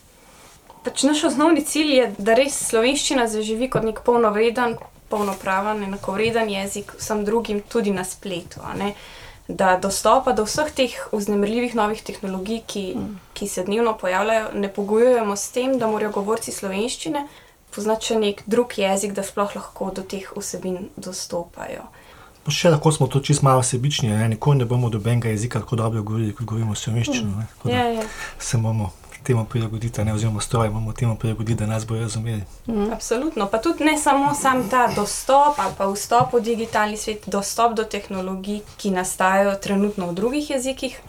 pač 0.85 1.03
naš 1.03 1.23
osnovni 1.31 1.65
cilj 1.65 1.93
je, 1.95 2.09
da 2.17 2.35
res 2.37 2.57
slovenščina 2.69 3.27
zaživi 3.27 3.69
kot 3.73 3.83
nek 3.87 4.03
polnovreden, 4.05 4.77
polnopraven, 5.09 5.83
enakovreden 5.85 6.49
jezik 6.49 6.95
vsem 6.99 7.25
drugim, 7.25 7.61
tudi 7.69 7.93
na 7.93 8.05
spletu. 8.05 8.61
Da 9.47 9.75
dostopa 9.77 10.33
do 10.33 10.45
vseh 10.47 10.71
teh 10.73 10.93
vznemirljivih 11.11 11.75
novih 11.77 12.01
tehnologij, 12.01 12.63
ki, 12.65 12.85
mm. 12.97 13.17
ki 13.37 13.47
se 13.47 13.65
dnevno 13.67 13.93
pojavljajo, 13.97 14.53
ne 14.53 14.71
pogojujemo 14.73 15.35
s 15.35 15.51
tem, 15.53 15.75
da 15.77 15.89
morajo 15.89 16.15
govorci 16.21 16.53
slovenščine 16.53 17.27
poznati 17.75 18.09
še 18.09 18.17
nek 18.21 18.41
drug 18.47 18.73
jezik, 18.79 19.13
da 19.13 19.23
sploh 19.23 19.51
lahko 19.57 19.91
do 19.93 20.05
teh 20.07 20.25
vsebin 20.31 20.89
dostopajo. 20.95 21.89
Še 22.51 22.69
lahko 22.69 22.91
smo 22.91 23.07
to 23.07 23.19
čisto 23.19 23.45
malo 23.45 23.63
sebični, 23.63 24.09
ne? 24.09 24.27
nikoli 24.29 24.57
ne 24.61 24.65
bomo 24.65 24.89
dobenega 24.89 25.29
jezika 25.29 25.59
tako 25.59 25.75
dobro 25.75 26.03
govorili, 26.03 26.33
kot 26.33 26.45
govorimo 26.45 26.75
slovenščino. 26.75 27.31
Mm. 27.31 27.69
Ja, 27.69 27.87
ja. 27.89 28.03
Se 28.39 28.57
moramo 28.57 28.91
temu 29.25 29.45
prilagoditi, 29.45 30.03
ne, 30.05 30.13
oziroma 30.13 30.41
stroje 30.41 30.69
imamo 30.69 30.93
temu 30.93 31.15
prilagoditi, 31.15 31.59
da 31.59 31.65
nas 31.65 31.87
bodo 31.87 32.01
razumeli. 32.01 32.43
Mm. 32.67 32.91
Absolutno. 32.93 33.47
Pa 33.49 33.57
tudi 33.61 33.83
ne 33.83 33.97
samo 33.97 34.33
sam 34.33 34.69
ta 34.69 34.87
dostop 34.95 35.59
ali 35.59 35.73
pa 35.77 35.87
vstop 35.89 36.33
v 36.33 36.41
digitalni 36.41 36.97
svet, 36.97 37.25
dostop 37.27 37.73
do 37.73 37.83
tehnologij, 37.83 38.61
ki 38.77 38.91
nastajajo 38.91 39.55
trenutno 39.55 40.11
v 40.11 40.13
drugih 40.13 40.49
jezikih. 40.49 40.99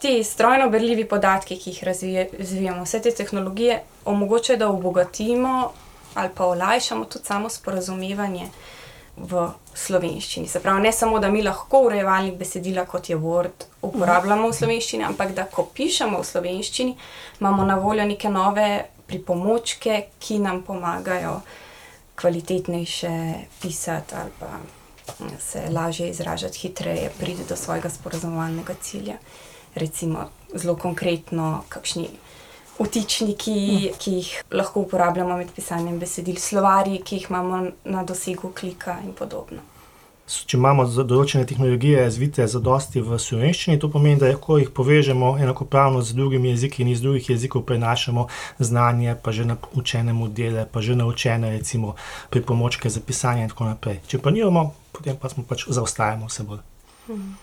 Ti 0.00 0.24
strojno 0.24 0.68
berljivi 0.70 1.08
podatki, 1.08 1.56
ki 1.58 1.70
jih 1.70 1.84
razvijamo, 1.84 2.84
vse 2.84 3.00
te 3.02 3.10
tehnologije 3.10 3.82
omogočajo, 4.04 4.58
da 4.58 4.68
obogatimo 4.68 5.72
ali 6.14 6.30
pa 6.34 6.46
olajšamo 6.46 7.04
tudi 7.04 7.24
samo 7.24 7.48
sporazumevanje 7.50 8.48
v 9.16 9.48
slovenščini. 9.74 10.48
Se 10.48 10.60
pravi, 10.60 10.82
ne 10.82 10.92
samo, 10.92 11.20
da 11.22 11.30
mi 11.30 11.42
lahko 11.42 11.84
urejevalnik 11.86 12.38
besedila, 12.38 12.86
kot 12.86 13.08
je 13.10 13.16
Word, 13.16 13.68
uporabljamo 13.82 14.48
v 14.50 14.56
slovenščini, 14.58 15.04
ampak 15.06 15.34
da 15.36 15.46
ko 15.50 15.68
pišemo 15.74 16.18
v 16.18 16.26
slovenščini, 16.26 16.96
imamo 17.40 17.66
na 17.68 17.78
voljo 17.78 18.06
neke 18.08 18.30
nove 18.32 18.68
pripomočke, 19.06 20.00
ki 20.18 20.40
nam 20.42 20.62
pomagajo 20.66 21.40
kvalitetnejše 22.18 23.12
pisati 23.62 24.14
ali 24.14 24.30
pa 24.38 24.58
se 25.40 25.66
lažje 25.70 26.08
izražati, 26.10 26.58
hitreje 26.58 27.10
priti 27.18 27.44
do 27.48 27.56
svojega 27.56 27.90
sporazumevalnega 27.90 28.74
cilja. 28.80 29.18
Recimo, 29.74 30.28
zelo 30.54 30.76
konkretno, 30.76 31.64
kakšni 31.68 32.08
vtičniki, 32.78 33.92
ki 33.98 34.16
jih 34.18 34.32
lahko 34.50 34.80
uporabljamo 34.86 35.36
med 35.36 35.52
pisanjem 35.54 35.98
besedil, 35.98 36.40
slovarji, 36.40 37.02
ki 37.04 37.20
jih 37.20 37.30
imamo 37.30 37.62
na 37.84 38.04
dosegu 38.04 38.52
klika 38.56 38.98
in 39.04 39.12
podobno. 39.12 39.62
Če 40.24 40.56
imamo 40.56 40.86
določene 40.88 41.44
tehnologije 41.44 42.00
razvite 42.00 42.46
za 42.48 42.60
dosti 42.64 43.02
v 43.04 43.18
slovenščini, 43.20 43.76
to 43.76 43.90
pomeni, 43.92 44.16
da 44.22 44.30
lahko 44.30 44.56
jih 44.56 44.70
povežemo 44.72 45.34
enakopravno 45.44 46.00
z 46.00 46.16
drugimi 46.16 46.48
jeziki 46.54 46.80
in 46.80 46.94
iz 46.94 47.02
drugih 47.04 47.28
jezikov 47.34 47.66
prenašamo 47.68 48.24
znanje, 48.56 49.18
pa 49.20 49.36
že 49.36 49.44
naučene 49.44 50.16
modele, 50.16 50.64
pa 50.64 50.80
že 50.80 50.96
naučene 50.96 51.52
recimo 51.52 51.92
pripomočke 52.32 52.88
za 52.88 53.04
pisanje 53.04 53.44
in 53.44 53.52
tako 53.52 53.68
naprej. 53.68 54.00
Če 54.08 54.22
pa 54.24 54.32
nimamo, 54.32 54.70
potem 54.96 55.20
pa 55.20 55.28
smo 55.28 55.44
pač 55.44 55.68
zaostajamo 55.68 56.32
vse 56.32 56.48
bolj. 56.48 56.64
Hmm. 57.04 57.34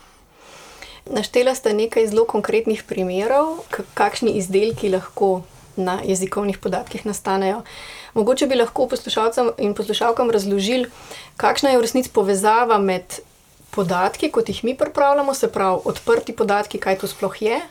Naštela 1.05 1.55
sta 1.55 1.73
nekaj 1.73 2.07
zelo 2.07 2.25
konkretnih 2.25 2.83
primerov, 2.83 3.63
kakšni 3.93 4.37
izdelki 4.37 4.89
lahko 4.89 5.41
na 5.75 5.99
jezikovnih 6.05 6.57
podatkih 6.57 7.05
nastanejo. 7.05 7.63
Mogoče 8.13 8.47
bi 8.47 8.55
lahko 8.55 8.87
poslušalcem 8.87 9.51
in 9.57 9.73
poslušalkam 9.73 10.29
razložili, 10.31 10.89
kakšna 11.37 11.69
je 11.69 11.77
v 11.77 11.81
resnici 11.81 12.09
povezava 12.13 12.77
med 12.77 13.21
podatki, 13.71 14.31
kot 14.31 14.49
jih 14.49 14.63
mi 14.63 14.75
pripravljamo, 14.77 15.33
se 15.33 15.51
pravi 15.51 15.81
odprti 15.85 16.35
podatki, 16.35 16.77
kaj 16.77 16.97
to 17.01 17.07
sploh 17.07 17.41
je, 17.41 17.61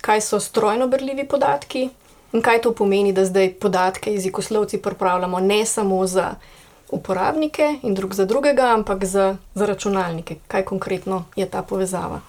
kaj 0.00 0.20
so 0.20 0.40
strojno 0.40 0.88
berljivi 0.88 1.28
podatki 1.28 1.90
in 2.32 2.42
kaj 2.42 2.62
to 2.62 2.72
pomeni, 2.74 3.12
da 3.12 3.24
zdaj 3.24 3.52
podatke 3.60 4.12
jezikoslovci 4.12 4.82
pripravljamo 4.82 5.40
ne 5.40 5.66
samo 5.66 6.06
za 6.06 6.34
uporabnike 6.90 7.78
in 7.82 7.94
drug 7.94 8.14
za 8.14 8.24
drugega, 8.24 8.72
ampak 8.74 9.04
za, 9.04 9.36
za 9.54 9.66
računalnike. 9.66 10.36
Kaj 10.48 10.64
konkretno 10.64 11.24
je 11.36 11.46
ta 11.46 11.62
povezava? 11.62 12.20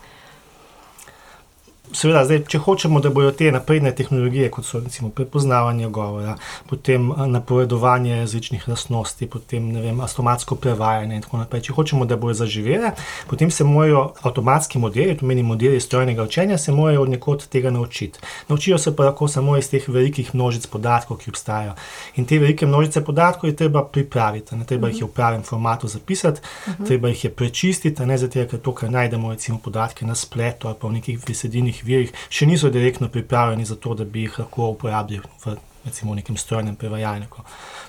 Seveda, 1.91 2.21
zdaj, 2.23 2.45
če 2.47 2.59
hočemo, 2.63 3.01
da 3.03 3.09
bodo 3.11 3.33
te 3.35 3.49
napredne 3.51 3.91
tehnologije, 3.95 4.47
kot 4.53 4.65
so 4.65 4.79
recimo 4.79 5.09
prepoznavanje 5.11 5.89
govora, 5.91 6.37
potem 6.69 7.09
eh, 7.11 7.25
napovedovanje 7.27 8.21
različnih 8.21 8.67
lastnosti, 8.69 9.27
potem 9.27 9.67
vem, 9.75 9.99
avtomatsko 10.01 10.55
prevajanje 10.55 11.17
in 11.19 11.25
tako 11.25 11.41
naprej, 11.41 11.65
če 11.67 11.75
hočemo, 11.75 12.07
da 12.07 12.15
bodo 12.21 12.37
zaživele, 12.39 12.93
potem 13.27 13.51
se 13.51 13.67
morajo 13.67 14.05
avtomatski 14.21 14.79
modeli, 14.79 15.17
to 15.19 15.27
meni 15.27 15.43
modeli 15.43 15.81
strojnega 15.83 16.23
učenja, 16.23 16.57
se 16.57 16.71
morajo 16.71 17.01
od 17.03 17.11
nekod 17.11 17.43
tega 17.51 17.73
naučiti. 17.75 18.23
Naučijo 18.47 18.77
se 18.79 18.95
pa 18.95 19.09
lahko 19.09 19.27
samo 19.27 19.57
iz 19.57 19.69
teh 19.69 19.89
velikih 19.89 20.31
množic 20.35 20.67
podatkov, 20.71 21.19
ki 21.19 21.33
obstajajo. 21.33 21.75
In 22.15 22.25
te 22.25 22.39
velike 22.39 22.65
množice 22.65 23.03
podatkov 23.03 23.49
je 23.49 23.55
treba 23.55 23.83
pripraviti, 23.83 24.55
ne 24.55 24.65
treba 24.65 24.87
jih 24.87 25.03
je 25.03 25.09
v 25.09 25.11
pravem 25.19 25.43
formatu 25.43 25.87
zapisati, 25.91 26.39
uh 26.41 26.73
-huh. 26.73 26.87
treba 26.87 27.11
jih 27.11 27.23
je 27.25 27.33
prečistiti, 27.35 28.05
ne 28.05 28.17
zato, 28.17 28.47
ker 28.47 28.59
to, 28.59 28.71
kar 28.73 28.91
najdemo, 28.91 29.31
recimo 29.31 29.57
podatke 29.57 30.05
na 30.05 30.15
spletu 30.15 30.67
ali 30.67 30.77
pa 30.81 30.87
v 30.87 30.91
nekih 30.91 31.19
besedilnih 31.27 31.80
virih, 31.83 32.13
še 32.29 32.45
niso 32.45 32.69
direktno 32.69 33.09
pripravljeni 33.09 33.65
za 33.65 33.75
to, 33.75 33.95
da 33.95 34.05
bi 34.05 34.27
jih 34.27 34.39
lahko 34.39 34.71
uporabljali 34.75 35.21
v 35.45 35.57
recimo, 35.85 36.15
nekem 36.15 36.37
strojnem 36.37 36.75
prevajalniku. 36.75 37.41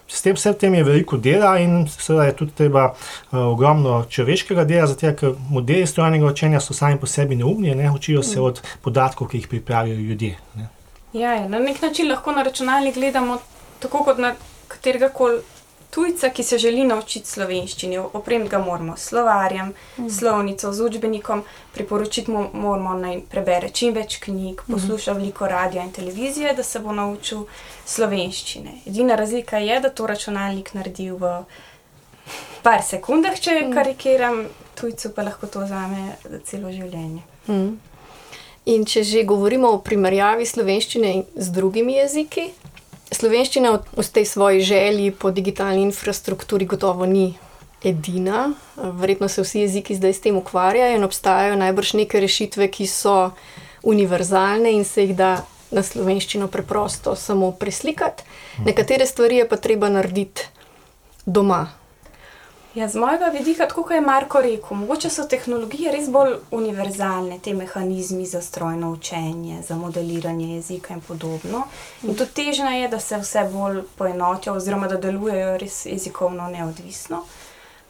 S 0.09 0.23
tem 0.23 0.37
vsem 0.37 0.55
tem 0.55 0.75
je 0.75 0.85
veliko 0.85 1.17
dela 1.17 1.55
in 1.61 1.87
seveda 1.89 2.25
je 2.29 2.37
tudi 2.37 2.53
treba 2.57 2.87
uh, 2.93 3.39
ogromno 3.53 4.03
človeškega 4.09 4.65
dela, 4.69 4.87
zato 4.89 5.13
ker 5.17 5.35
modeli 5.51 5.87
strojnega 5.87 6.27
učenja 6.27 6.61
so 6.61 6.77
sami 6.77 7.01
po 7.01 7.07
sebi 7.07 7.37
neumni, 7.37 7.75
ne 7.77 7.91
učijo 7.93 8.23
se 8.23 8.41
od 8.41 8.63
podatkov, 8.83 9.29
ki 9.29 9.43
jih 9.43 9.49
pripravijo 9.49 9.97
ljudje. 9.97 10.37
Ne. 10.57 10.69
Ja, 11.13 11.35
ja, 11.37 11.49
na 11.49 11.59
nek 11.61 11.83
način 11.83 12.09
lahko 12.09 12.33
na 12.33 12.43
računalnik 12.43 12.95
gledamo 12.95 13.39
tako 13.81 14.05
kot 14.05 14.19
na 14.19 14.35
katerega 14.69 15.09
koli 15.13 15.41
tujca, 15.95 16.31
ki 16.31 16.43
se 16.43 16.59
želi 16.59 16.85
naučiti 16.85 17.29
slovenščino, 17.29 18.11
opremiti 18.17 18.51
ga 18.51 18.59
moramo 18.59 18.97
s 18.97 19.11
slovarjem, 19.11 19.75
mm. 19.99 20.09
slovnico, 20.11 20.73
z 20.73 20.81
učbenikom, 20.81 21.43
priporočiti 21.75 22.31
mu 22.31 22.47
moramo 22.53 22.95
naj 22.97 23.21
prebere 23.31 23.69
čim 23.69 23.93
več 23.95 24.17
knjig, 24.25 24.63
mm. 24.65 24.73
posluša 24.73 25.13
veliko 25.13 25.49
radia 25.49 25.85
in 25.85 25.93
televizije, 25.93 26.55
da 26.57 26.65
se 26.65 26.81
bo 26.81 26.97
naučil 26.97 27.45
slovenščine. 27.85 28.79
Edina 28.87 29.21
razlika 29.21 29.61
je, 29.61 29.81
da 29.81 29.91
to 29.91 30.09
računalnik 30.09 30.73
naredi 30.75 31.11
v 31.11 31.35
par 32.63 32.81
sekundah, 32.89 33.37
če 33.37 33.59
mm. 33.61 33.77
karikiram, 33.77 34.45
tujcu 34.81 35.13
pa 35.13 35.29
lahko 35.29 35.47
to 35.47 35.67
vzame 35.67 36.15
za 36.25 36.41
celo 36.49 36.73
življenje. 36.73 37.21
Mm. 37.53 37.73
In 38.73 38.85
če 38.87 39.03
že 39.05 39.29
govorimo 39.29 39.75
o 39.77 39.85
primerjavi 39.85 40.47
slovenščine 40.47 41.15
z 41.37 41.53
drugimi 41.53 42.01
jeziki, 42.01 42.49
Slovenščina 43.13 43.71
v 43.93 44.05
tej 44.13 44.27
svoji 44.27 44.61
želji 44.61 45.11
po 45.11 45.31
digitalni 45.31 45.83
infrastrukturi 45.83 46.65
gotovo 46.65 47.07
ni 47.07 47.35
edina. 47.85 48.53
Verjetno 48.77 49.29
se 49.29 49.43
vsi 49.43 49.61
jeziki 49.67 49.95
zdaj 49.95 50.13
s 50.13 50.21
tem 50.21 50.37
ukvarjajo 50.37 50.97
in 50.97 51.05
obstajajo 51.05 51.57
najbrž 51.57 51.93
neke 52.01 52.21
rešitve, 52.21 52.69
ki 52.69 52.87
so 52.87 53.33
univerzalne 53.83 54.73
in 54.73 54.85
se 54.85 55.05
jih 55.05 55.17
da 55.17 55.45
na 55.71 55.83
slovenščino 55.83 56.49
preprosto 56.49 57.17
samo 57.17 57.51
preslikati. 57.53 58.25
Nekatere 58.65 59.07
stvari 59.07 59.43
je 59.43 59.49
pa 59.49 59.57
treba 59.57 59.89
narediti 59.89 60.49
doma, 61.27 61.67
Ja, 62.75 62.89
z 62.89 62.97
mojega 62.97 63.27
vidika, 63.27 63.67
tako 63.69 63.83
kot 63.83 63.93
je 63.93 64.01
Marko 64.01 64.41
rekel, 64.41 64.77
mogoče 64.77 65.11
so 65.11 65.27
tehnologije 65.29 65.91
res 65.93 66.07
bolj 66.09 66.39
univerzalne, 66.51 67.37
te 67.45 67.53
mehanizmi 67.55 68.25
za 68.27 68.41
strojno 68.41 68.93
učenje, 68.93 69.59
za 69.63 69.77
modeliranje 69.77 70.55
jezika 70.55 70.95
in 70.95 71.01
podobno. 71.01 71.67
In 72.03 72.17
tudi 72.17 72.33
težnja 72.33 72.71
je, 72.71 72.89
da 72.89 73.01
se 73.01 73.19
vse 73.21 73.45
bolj 73.53 73.83
poenotijo, 73.99 74.57
oziroma 74.57 74.89
da 74.89 74.97
delujejo 74.97 75.59
res 75.59 75.87
jezikovno 75.87 76.49
neodvisno. 76.49 77.25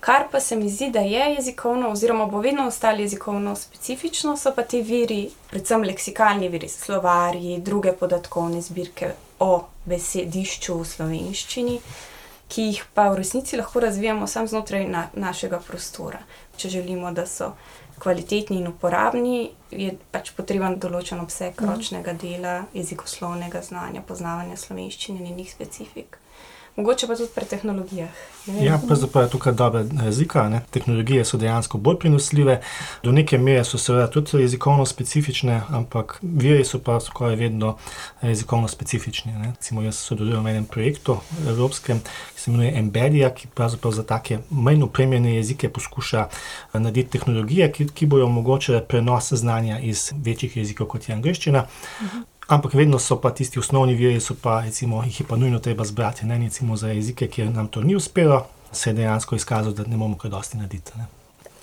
Kar 0.01 0.27
pa 0.33 0.41
se 0.41 0.57
mi 0.57 0.71
zdi, 0.71 0.91
da 0.91 1.01
je 1.01 1.35
jezikovno, 1.37 1.93
oziroma 1.93 2.27
bo 2.27 2.41
vedno 2.41 2.67
ostalo 2.67 3.07
jezikovno 3.07 3.57
specifično, 3.57 4.37
so 4.37 4.51
pa 4.57 4.63
ti 4.63 4.83
viri, 4.83 5.29
predvsem 5.51 5.83
leksikalni 5.83 6.49
viri, 6.49 6.69
slovarji, 6.69 7.61
druge 7.61 7.93
podatkovne 7.93 8.61
zbirke 8.61 9.15
o 9.39 9.61
besedišču 9.85 10.75
v 10.75 10.85
slovenščini 10.85 11.81
ki 12.53 12.67
jih 12.69 12.83
pa 12.95 13.09
v 13.09 13.23
resnici 13.23 13.57
lahko 13.57 13.81
razvijamo 13.81 14.27
samo 14.27 14.47
znotraj 14.47 14.85
na, 14.89 15.07
našega 15.17 15.61
prostora. 15.65 16.21
Če 16.57 16.69
želimo, 16.69 17.13
da 17.13 17.25
so 17.27 17.55
kvalitetni 18.03 18.59
in 18.61 18.69
uporabni, 18.69 19.53
je 19.71 19.95
pač 20.13 20.33
potreben 20.37 20.77
določen 20.83 21.23
obseg 21.23 21.55
mhm. 21.57 21.71
ročnega 21.71 22.13
dela, 22.13 22.57
jezikoslovnega 22.77 23.63
znanja, 23.65 24.05
poznavanja 24.09 24.59
slovenščine 24.61 25.23
in 25.23 25.31
njenih 25.31 25.53
specifik. 25.55 26.19
Mogoče 26.77 27.07
pa 27.07 27.17
tudi 27.17 27.29
pri 27.35 27.45
tehnologijah. 27.45 28.09
Ja, 28.61 28.79
pravzaprav 28.87 29.25
je 29.25 29.31
tukaj 29.31 29.53
dobra 29.53 29.85
jezika. 30.05 30.49
Ne? 30.49 30.61
Tehnologije 30.71 31.25
so 31.25 31.37
dejansko 31.37 31.79
bolj 31.79 31.99
prenosljive, 31.99 32.61
do 33.03 33.13
neke 33.13 33.39
mere 33.39 33.65
so 33.65 33.79
seveda 33.79 34.07
tudi 34.11 34.41
jezikovno 34.41 34.87
specifične, 34.87 35.61
ampak 35.69 36.19
viri 36.23 36.65
so 36.65 36.79
pa 36.79 37.01
skoraj 37.01 37.37
vedno 37.37 37.77
jezikovno 38.23 38.69
specifični. 38.69 39.35
Recimo, 39.45 39.83
jaz 39.83 40.01
sodelujem 40.01 40.45
v 40.45 40.55
enem 40.55 40.65
projektu 40.65 41.19
evropskem, 41.49 42.01
ki 42.35 42.41
se 42.41 42.51
imenuje 42.51 42.73
Embeddija, 42.79 43.35
ki 43.35 43.53
pravzaprav 43.55 43.93
za 43.93 44.03
take 44.03 44.39
manj 44.51 44.83
upremljene 44.83 45.37
jezike 45.37 45.69
poskuša 45.69 46.29
narediti 46.73 47.19
tehnologije, 47.19 47.73
ki, 47.73 47.89
ki 47.89 48.07
bojo 48.07 48.27
omogočile 48.27 48.85
prenos 48.85 49.33
znanja 49.33 49.79
iz 49.79 50.13
večjih 50.25 50.57
jezikov, 50.57 50.87
kot 50.87 51.09
je 51.09 51.15
angliščina. 51.15 51.67
Uh 52.01 52.07
-huh 52.07 52.32
Ampak 52.47 52.75
vedno 52.75 52.99
so 52.99 53.21
pa 53.21 53.31
tisti 53.31 53.59
osnovni 53.59 53.95
viri, 53.95 54.21
so 54.21 54.35
pa 54.43 54.61
recimo, 54.61 55.03
jih 55.05 55.21
je 55.21 55.27
pa 55.27 55.37
nujno 55.37 55.59
treba 55.59 55.85
zbrati. 55.85 56.27
Ne 56.27 56.39
recimo 56.39 56.77
za 56.77 56.89
jezike, 56.89 57.29
kjer 57.29 57.51
nam 57.51 57.69
to 57.69 57.81
ni 57.81 57.97
uspelo, 57.97 58.47
se 58.73 58.91
je 58.91 58.95
dejansko 58.95 59.37
izkazalo, 59.37 59.75
da 59.75 59.85
ne 59.87 59.97
bomo 59.97 60.19
kaj 60.19 60.31
dosti 60.31 60.57
narediti. 60.57 60.93
Ne. 60.97 61.07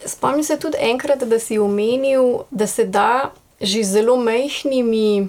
Spomnim 0.05 0.43
se 0.43 0.59
tudi 0.59 0.77
enkrat, 0.79 1.23
da 1.23 1.39
si 1.39 1.59
omenil, 1.59 2.39
da 2.51 2.67
se 2.67 2.85
da 2.85 3.31
že 3.61 3.83
zelo 3.83 4.15
majhnimi 4.15 5.27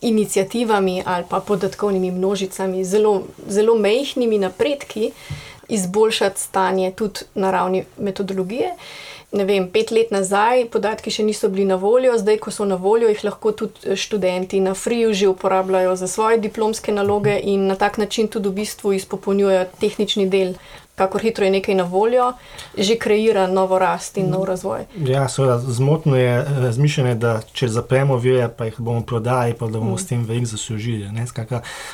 inicijativami 0.00 1.02
ali 1.06 1.24
pa 1.28 1.40
podatkovnimi 1.40 2.10
množicami, 2.10 2.84
zelo, 2.84 3.22
zelo 3.48 3.74
majhnimi 3.74 4.38
napredki, 4.38 5.12
izboljšati 5.68 6.40
stanje 6.40 6.92
tudi 6.92 7.20
na 7.34 7.50
ravni 7.50 7.84
metodologije. 7.98 8.74
Ne 9.32 9.44
vem, 9.46 9.68
pet 9.70 9.92
let 9.94 10.08
nazaj 10.10 10.64
podatki 10.74 11.12
še 11.14 11.22
niso 11.22 11.48
bili 11.52 11.62
na 11.68 11.76
voljo, 11.78 12.16
zdaj, 12.18 12.40
ko 12.42 12.50
so 12.50 12.64
na 12.66 12.74
voljo, 12.74 13.06
jih 13.12 13.20
lahko 13.28 13.52
tudi 13.54 13.94
študenti 13.94 14.58
na 14.60 14.74
Friju 14.74 15.12
že 15.14 15.28
uporabljajo 15.30 15.94
za 15.96 16.08
svoje 16.10 16.40
diplomske 16.42 16.92
naloge 16.92 17.36
in 17.38 17.68
na 17.70 17.76
tak 17.78 17.98
način 18.02 18.28
tudi 18.28 18.50
v 18.50 18.58
bistvu 18.58 18.92
izpopolnjujejo 18.98 19.68
tehnični 19.80 20.26
del 20.26 20.56
kakor 21.00 21.20
hitro 21.24 21.44
je 21.44 21.50
nekaj 21.50 21.74
na 21.74 21.84
voljo, 21.88 22.32
že 22.76 22.98
kreira 23.00 23.46
novo 23.46 23.78
rast 23.78 24.18
in 24.20 24.28
nov 24.30 24.44
razvoj. 24.44 24.84
Ja, 25.08 25.28
seveda, 25.28 25.58
zmotno 25.58 26.16
je 26.16 26.34
eh, 26.38 26.60
razmišljanje, 26.60 27.14
da 27.14 27.32
če 27.52 27.68
zapremo 27.68 28.18
vire, 28.20 28.48
pa 28.56 28.68
jih 28.68 28.76
bomo 28.78 29.00
prodali, 29.02 29.54
pa 29.54 29.66
da 29.66 29.78
bomo 29.78 29.94
mm. 29.94 29.98
s 29.98 30.06
tem 30.06 30.24
veliko 30.28 30.52
zaslužili. 30.52 31.08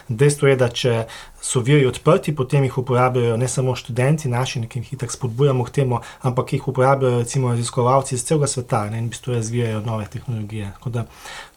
Dejstvo 0.09 0.49
je, 0.49 0.57
da 0.57 0.69
če 0.69 0.95
so 1.43 1.63
viri 1.63 1.87
odprti, 1.87 2.35
potem 2.35 2.65
jih 2.67 2.79
uporabljajo 2.83 3.37
ne 3.37 3.49
samo 3.49 3.77
študenti 3.79 4.29
naši, 4.29 4.65
ki 4.67 4.83
jih 4.83 4.99
tako 4.99 5.13
spodbujamo 5.13 5.65
k 5.65 5.75
temu, 5.79 6.01
ampak 6.27 6.57
jih 6.57 6.69
uporabljajo 6.69 7.21
recimo 7.23 7.53
raziskovalci 7.55 8.15
iz 8.15 8.25
celega 8.25 8.51
sveta 8.51 8.89
ne, 8.91 8.99
in 8.99 9.07
v 9.07 9.15
bistvu 9.15 9.37
razvijajo 9.37 9.85
nove 9.87 10.09
tehnologije. 10.13 10.73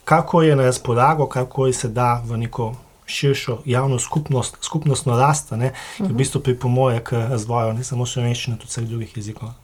Kako 0.04 0.42
je 0.42 0.56
na 0.56 0.70
razpolago, 0.70 1.28
kako 1.28 1.72
se 1.74 1.90
da 1.90 2.22
v 2.26 2.38
neko 2.38 2.74
širšo 3.10 3.62
javno 3.66 4.00
skupnost, 4.00 4.58
skupnostno 4.62 5.18
rast, 5.18 5.52
ne, 5.52 5.74
ki 5.98 6.10
v 6.12 6.20
bistvu 6.22 6.44
pripomore 6.46 7.02
k 7.04 7.26
razvoju 7.34 7.74
ne 7.74 7.84
samo 7.84 8.06
slovenščine, 8.06 8.60
tudi 8.62 8.72
vseh 8.72 8.88
drugih 8.90 9.18
jezikov. 9.18 9.56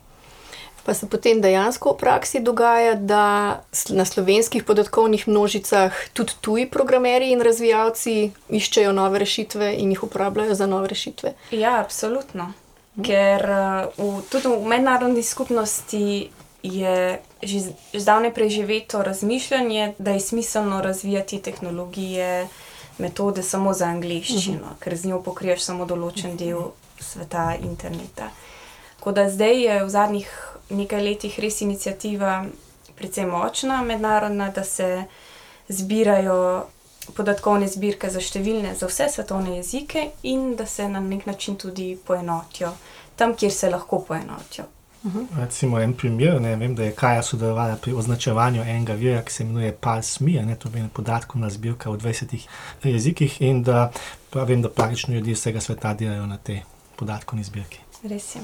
Pa 0.85 0.93
se 0.93 1.07
potem 1.09 1.39
dejansko 1.41 1.95
v 1.95 1.97
praksi 1.97 2.39
dogaja, 2.45 2.93
da 2.93 3.23
na 3.89 4.05
slovenskih 4.05 4.63
podatkovnih 4.63 5.27
množicah 5.27 5.93
tudi 6.13 6.35
tuji 6.41 6.67
programeri 6.69 7.31
in 7.33 7.41
razvijalci 7.41 8.29
iščejo 8.49 8.91
nove 8.93 9.19
rešitve 9.23 9.71
in 9.81 9.95
jih 9.95 10.03
uporabljajo 10.05 10.53
za 10.55 10.67
nove 10.69 10.91
rešitve. 10.93 11.33
Ja, 11.51 11.79
absolutno. 11.81 12.51
Ker 13.01 13.41
v, 13.97 14.11
tudi 14.29 14.47
v 14.47 14.61
mednarodni 14.69 15.23
skupnosti 15.25 16.29
je 16.63 17.21
že 17.45 17.59
zdavnaj 17.93 18.33
preživeto 18.33 19.03
razmišljanje, 19.03 19.93
da 19.97 20.11
je 20.11 20.19
smiselno 20.19 20.81
razvijati 20.81 21.41
tehnologije, 21.41 22.47
metode 22.97 23.43
samo 23.43 23.73
za 23.73 23.85
angliščino, 23.85 24.53
uh 24.53 24.61
mhm. 24.61 24.69
-huh. 24.69 24.79
ker 24.79 24.97
z 24.97 25.05
njo 25.05 25.21
pokriješ 25.23 25.63
samo 25.63 25.85
določen 25.85 26.37
del 26.37 26.71
sveta 26.99 27.55
interneta. 27.61 28.29
Tako 28.97 29.11
da 29.11 29.29
zdaj 29.29 29.61
je 29.61 29.83
v 29.83 29.89
zadnjih 29.89 30.29
nekaj 30.69 31.01
letih 31.03 31.39
res 31.39 31.61
inicijativa 31.61 32.45
precej 32.95 33.25
močna, 33.25 33.81
mednarodna, 33.81 34.49
da 34.49 34.63
se 34.63 35.03
zbirajo 35.67 36.65
podatkovne 37.13 37.67
zbirke 37.67 38.09
za 38.09 38.19
številne, 38.19 38.75
za 38.75 38.87
vse 38.87 39.09
svetovne 39.09 39.57
jezike 39.57 40.09
in 40.23 40.55
da 40.55 40.65
se 40.65 40.87
na 40.89 40.99
nek 40.99 41.25
način 41.25 41.55
tudi 41.55 41.97
poenotijo 42.07 42.71
tam, 43.15 43.35
kjer 43.35 43.51
se 43.51 43.69
lahko 43.69 43.99
poenotijo. 43.99 44.65
-huh. 45.05 45.27
Recimo 45.37 45.79
en 45.79 45.93
primer, 45.93 46.41
ne, 46.41 46.55
vem, 46.55 46.75
da 46.75 46.83
je 46.83 46.91
Kaja 46.91 47.21
sodelovala 47.21 47.75
pri 47.75 47.93
označevanju 47.93 48.61
enega 48.61 48.93
vira, 48.93 49.21
ki 49.21 49.33
se 49.33 49.43
imenuje 49.43 49.71
PALSMI, 49.71 50.55
to 50.59 50.69
je 50.73 50.87
podatkovna 50.93 51.49
zbirka 51.49 51.89
v 51.89 51.97
20 51.97 52.47
jezikih 52.83 53.41
in 53.41 53.63
da, 53.63 53.91
vem, 54.33 54.61
da 54.61 54.69
praktično 54.69 55.13
ljudje 55.13 55.33
vsega 55.33 55.61
sveta 55.61 55.93
delajo 55.93 56.25
na 56.25 56.37
tej 56.37 56.61
podatkovni 56.95 57.43
zbirki. 57.43 57.79
Res 58.03 58.35
je. 58.35 58.41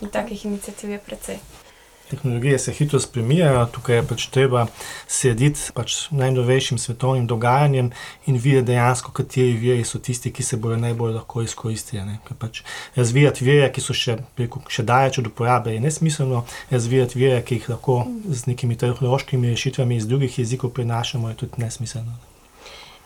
In 0.00 0.08
takih 0.08 0.44
inicijativ 0.44 0.90
je 0.90 0.98
precej. 0.98 1.38
Tehnologije 2.10 2.58
se 2.58 2.72
hitro 2.72 3.00
spremenjajo, 3.00 3.64
tukaj 3.74 3.96
je 3.96 4.02
pač 4.06 4.26
treba 4.30 4.66
slediti 5.08 5.60
pač 5.74 5.94
najnovejšim 6.10 6.78
svetovnim 6.78 7.26
dogajanjem 7.26 7.90
in 8.26 8.36
videti 8.38 8.66
dejansko, 8.66 9.10
kateri 9.12 9.56
viri 9.58 9.84
so 9.84 9.98
tisti, 9.98 10.30
ki 10.32 10.42
se 10.42 10.56
bodo 10.56 10.76
najbolj 10.76 11.16
lahko 11.16 11.42
izkoristili. 11.42 12.18
Pač 12.38 12.62
razvijati 12.94 13.44
vire, 13.44 13.66
ki 13.72 13.82
so 13.82 13.94
še, 13.94 14.18
še 14.68 14.84
daleč 14.86 15.18
od 15.18 15.26
uporabe, 15.32 15.74
je 15.74 15.80
nesmiselno, 15.82 16.44
razvijati 16.70 17.18
vire, 17.18 17.40
ki 17.42 17.58
jih 17.58 17.70
lahko 17.74 17.96
z 18.28 18.52
nekimi 18.52 18.78
tehnološkimi 18.78 19.50
rešitvami 19.50 19.96
iz 19.96 20.06
drugih 20.06 20.38
jezikov 20.38 20.70
prenašamo, 20.78 21.32
je 21.32 21.40
tudi 21.42 21.64
nesmiselno. 21.64 22.14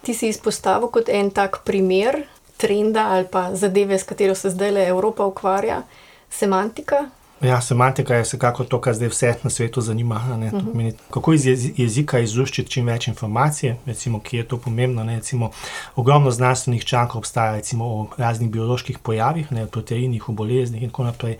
Ti 0.04 0.12
si 0.14 0.28
izpostavil 0.28 0.92
kot 0.92 1.08
en 1.08 1.30
tak 1.32 1.62
primer 1.64 2.22
trenda 2.60 3.06
ali 3.14 3.24
pa 3.32 3.54
zadeve, 3.56 3.98
s 3.98 4.04
katero 4.04 4.34
se 4.34 4.50
zdaj 4.52 4.70
le 4.76 4.84
Evropa 4.88 5.24
ukvarja, 5.26 5.82
semantika. 6.30 7.06
Ja, 7.40 7.60
semantika 7.60 8.14
je 8.14 8.22
vsekakor 8.22 8.66
to, 8.66 8.80
kar 8.80 8.94
zdaj 8.94 9.08
vse 9.08 9.34
na 9.42 9.50
svetu 9.50 9.80
zanima. 9.80 10.16
Uh 10.16 10.36
mhm. 10.36 10.56
-huh. 10.56 10.74
meni, 10.74 10.92
kako 11.10 11.32
iz 11.32 11.46
jezika 11.78 12.18
izuščiti 12.18 12.70
čim 12.70 12.86
več 12.86 13.08
informacije, 13.08 13.76
recimo, 13.86 14.20
ki 14.20 14.36
je 14.36 14.48
to 14.48 14.56
pomembno. 14.56 15.04
Ne, 15.04 15.16
recimo, 15.16 15.50
ogromno 15.96 16.30
znanstvenih 16.30 16.84
člankov 16.84 17.18
obstaja 17.18 17.54
recimo, 17.54 17.84
o 17.84 18.06
raznih 18.16 18.50
bioloških 18.50 18.98
pojavih, 18.98 19.52
ne, 19.52 19.66
proteinih, 19.66 20.28
o 20.28 20.32
boleznih 20.32 20.82
in 20.82 20.90
tako 20.90 21.04
naprej. 21.04 21.36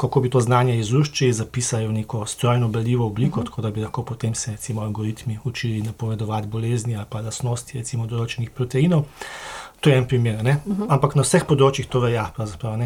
Kako 0.00 0.20
bi 0.20 0.30
to 0.30 0.40
znanje 0.40 0.78
izuščili, 0.78 1.32
zapisali 1.32 1.86
v 1.86 1.92
neko 1.92 2.26
strojno 2.26 2.68
beljivo 2.68 3.06
obliko, 3.06 3.40
uh 3.40 3.44
mhm. 3.44 3.46
-huh. 3.46 3.50
tako 3.50 3.62
da 3.62 3.70
bi 3.70 3.80
lahko 3.80 4.02
potem 4.02 4.34
se 4.34 4.50
recimo, 4.50 4.80
algoritmi 4.80 5.38
učili 5.44 5.82
napovedovati 5.82 6.46
bolezni 6.46 6.96
ali 6.96 7.06
pa 7.08 7.20
lastnosti 7.20 7.78
recimo, 7.78 8.06
določenih 8.06 8.50
proteinov. 8.50 9.02
To 9.82 9.90
je 9.90 9.96
en 9.96 10.04
primer, 10.06 10.34
uh 10.34 10.42
-huh. 10.42 10.86
ampak 10.88 11.14
na 11.14 11.22
vseh 11.22 11.42
področjih 11.44 11.88
to 11.88 12.00
velja. 12.00 12.30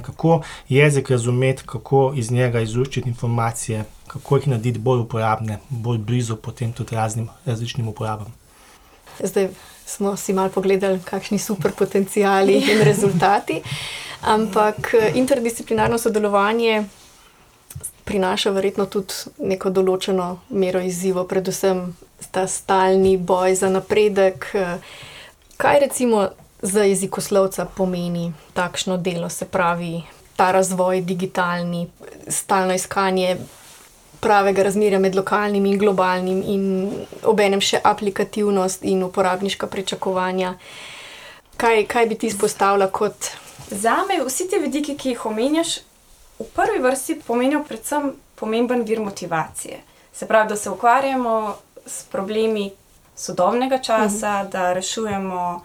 Kako 0.03 0.43
jezik 0.69 1.11
razumeti, 1.11 1.63
kako 1.67 2.13
iz 2.17 2.31
njega 2.31 2.61
izluščiti 2.61 3.09
informacije, 3.09 3.85
kako 4.07 4.37
jih 4.37 4.49
narediti 4.49 4.79
bolj 4.79 5.01
uporabne, 5.01 5.59
bolj 5.69 5.99
blizu 5.99 6.37
potem 6.37 6.73
tudi 6.73 6.97
raznim 6.97 7.29
različnim 7.45 7.89
uporabam. 7.89 8.33
Zdaj 9.25 9.49
smo 9.87 10.17
si 10.17 10.33
malo 10.33 10.49
pogledali, 10.49 11.01
kakšni 11.05 11.39
super 11.39 11.73
potencijali 11.73 12.55
in 12.55 12.83
rezultati. 12.85 13.63
Ampak 14.23 14.95
interdisciplinarno 15.15 15.99
sodelovanje 15.99 16.85
prinaša 18.05 18.51
verjetno 18.51 18.87
tudi 18.87 19.15
neko 19.39 19.71
določeno 19.71 20.39
mero 20.49 20.81
izzivov, 20.81 21.27
predvsem 21.29 21.97
ta 22.31 22.47
stalni 22.47 23.17
boj 23.17 23.55
za 23.55 23.69
napredek. 23.69 24.47
Kaj 25.57 25.81
recimo 25.81 26.29
za 26.63 26.83
jezikoslovca 26.83 27.65
pomeni 27.65 28.33
takšno 28.55 28.97
delo, 28.97 29.29
se 29.29 29.45
pravi 29.45 30.03
ta 30.37 30.53
razvoj 30.53 31.01
digitalni, 31.01 31.89
stalno 32.29 32.75
iskanje 32.75 33.37
pravega 34.21 34.63
razmerja 34.63 34.99
med 34.99 35.15
lokalnim 35.15 35.67
in 35.67 35.79
globalnim, 35.79 36.43
in 36.47 36.65
obenem 37.25 37.61
še 37.61 37.81
aplikativnost 37.85 38.85
in 38.85 39.05
uporabniška 39.05 39.67
pričakovanja. 39.67 40.55
Kaj, 41.57 41.85
kaj 41.89 42.07
bi 42.07 42.19
ti 42.21 42.31
izpostavila 42.33 42.89
kot? 42.93 43.31
Za 43.71 43.97
me 44.09 44.19
vsi 44.25 44.49
ti 44.49 44.59
vidiki, 44.61 44.97
ki 44.97 45.15
jih 45.15 45.27
omenjaš, 45.27 45.79
v 46.39 46.49
prvi 46.57 46.83
vrsti 46.85 47.21
pomenijo 47.27 47.63
predvsem 47.65 48.13
pomemben 48.37 48.85
vir 48.85 49.01
motivacije. 49.01 49.81
Se 50.13 50.27
pravi, 50.29 50.49
da 50.49 50.57
se 50.57 50.71
ukvarjamo 50.71 51.57
s 51.87 52.05
problemi 52.13 52.71
sodobnega 53.17 53.79
časa, 53.79 54.43
uh 54.43 54.47
-huh. 54.47 54.51
da 54.53 54.73
rešujemo 54.73 55.63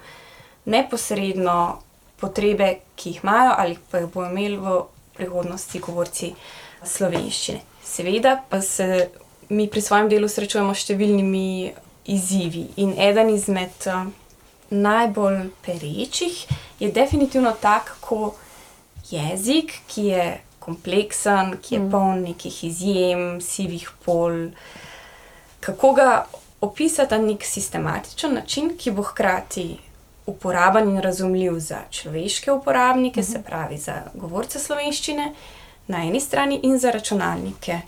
neposredno 0.66 1.82
potrebe, 2.22 2.76
ki 2.96 3.10
jih 3.10 3.24
imajo 3.24 3.54
ali 3.58 3.78
pa 3.92 4.00
jih 4.00 4.10
bodo 4.14 4.30
imeli 4.30 4.58
v 4.58 4.82
prihodnosti 5.18 5.80
govorci 5.80 6.34
slovenščine. 6.86 7.62
Seveda 7.84 8.38
pa 8.50 8.62
se 8.62 9.10
mi 9.50 9.68
pri 9.68 9.82
svojem 9.82 10.10
delu 10.10 10.30
srečujemo 10.30 10.74
s 10.74 10.86
številnimi 10.86 11.74
izzivi 12.12 12.68
in 12.82 12.94
eden 12.98 13.30
izmed 13.34 13.88
uh, 13.90 14.06
najbolj 14.72 15.50
perečih 15.66 16.46
je 16.80 16.92
definitivno 16.92 17.52
tak, 17.62 17.98
ko 18.02 18.34
jezik, 19.10 19.74
ki 19.88 20.06
je 20.06 20.26
kompleksen, 20.60 21.58
ki 21.62 21.76
je 21.76 21.82
mm. 21.82 21.92
poln 21.92 22.24
nekih 22.24 22.64
izjem, 22.64 23.42
sivih 23.42 23.90
pol, 24.06 24.52
kako 25.60 25.94
ga 25.94 26.10
opisati 26.62 27.18
na 27.18 27.34
nek 27.34 27.46
sistematičen 27.46 28.34
način, 28.34 28.76
ki 28.78 28.92
bo 28.92 29.04
hkrati 29.04 29.68
uporaben 30.26 30.90
in 30.90 31.02
razumljiv 31.02 31.60
za 31.60 31.80
človeške 31.90 32.52
uporabnike, 32.52 33.20
uh 33.20 33.26
-huh. 33.26 33.32
se 33.32 33.38
mhm. 33.38 33.48
pravi 33.48 33.78
za 33.78 34.02
govorce 34.14 34.60
slovenščine 34.60 35.34
na 35.88 36.04
eni 36.04 36.20
strani 36.20 36.60
in 36.64 36.80
za 36.80 36.92
računalnike 36.92 37.80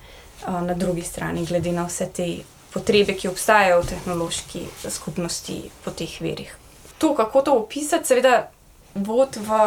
uh, 0.47 0.61
na 0.61 0.73
drugi 0.73 1.01
strani, 1.01 1.45
glede 1.45 1.71
na 1.71 1.85
vse 1.85 2.05
te 2.05 2.37
potrebe, 2.73 3.13
ki 3.13 3.27
obstajajo 3.27 3.81
v 3.81 3.85
tehnološki 3.85 4.65
skupnosti 4.89 5.69
po 5.83 5.91
teh 5.91 6.21
verjih. 6.21 6.57
To, 6.97 7.15
kako 7.15 7.41
to 7.41 7.53
opisati, 7.53 8.07
seveda, 8.07 8.49
vod 8.95 9.37
v, 9.37 9.59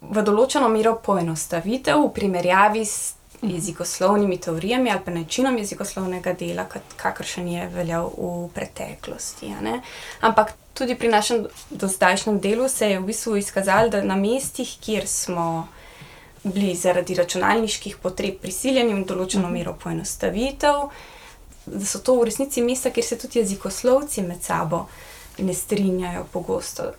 v 0.00 0.22
določeno 0.22 0.68
mero 0.68 0.94
poenostavitev 1.04 1.98
v 1.98 2.12
primerjavi 2.14 2.84
s 2.86 3.14
jezikoslovnimi 3.42 4.38
teorijami 4.38 4.90
ali 4.90 5.00
pa 5.04 5.10
načinom 5.10 5.58
jezikoslovnega 5.58 6.32
dela, 6.32 6.66
kakršen 6.96 7.48
je 7.48 7.68
veljal 7.74 8.10
v 8.16 8.48
preteklosti. 8.54 9.50
Ampak 10.20 10.54
tudi 10.74 10.94
pri 10.98 11.08
našem 11.08 11.46
dozdajšnjem 11.70 12.40
delu 12.40 12.68
se 12.68 12.90
je 12.90 12.98
v 13.00 13.06
bistvu 13.06 13.36
izkazalo, 13.36 13.88
da 13.88 14.02
na 14.02 14.16
mestih, 14.16 14.76
kjer 14.80 15.06
smo 15.08 15.68
bili 16.44 16.74
zaradi 16.74 17.14
računalniških 17.14 17.96
potreb 18.02 18.40
prisiljeni 18.42 18.94
v 18.94 19.04
določeno 19.06 19.46
mhm. 19.46 19.54
mero 19.54 19.74
poenostavitev, 19.78 20.88
da 21.66 21.86
so 21.86 22.00
to 22.02 22.16
v 22.18 22.26
resnici 22.30 22.62
mesta, 22.62 22.90
kjer 22.90 23.06
se 23.06 23.18
tudi 23.18 23.38
jezikoslovci 23.38 24.24
med 24.26 24.42
sabo 24.42 24.86
ne 25.38 25.54
strinjajo 25.54 26.26
pogosto. 26.32 26.90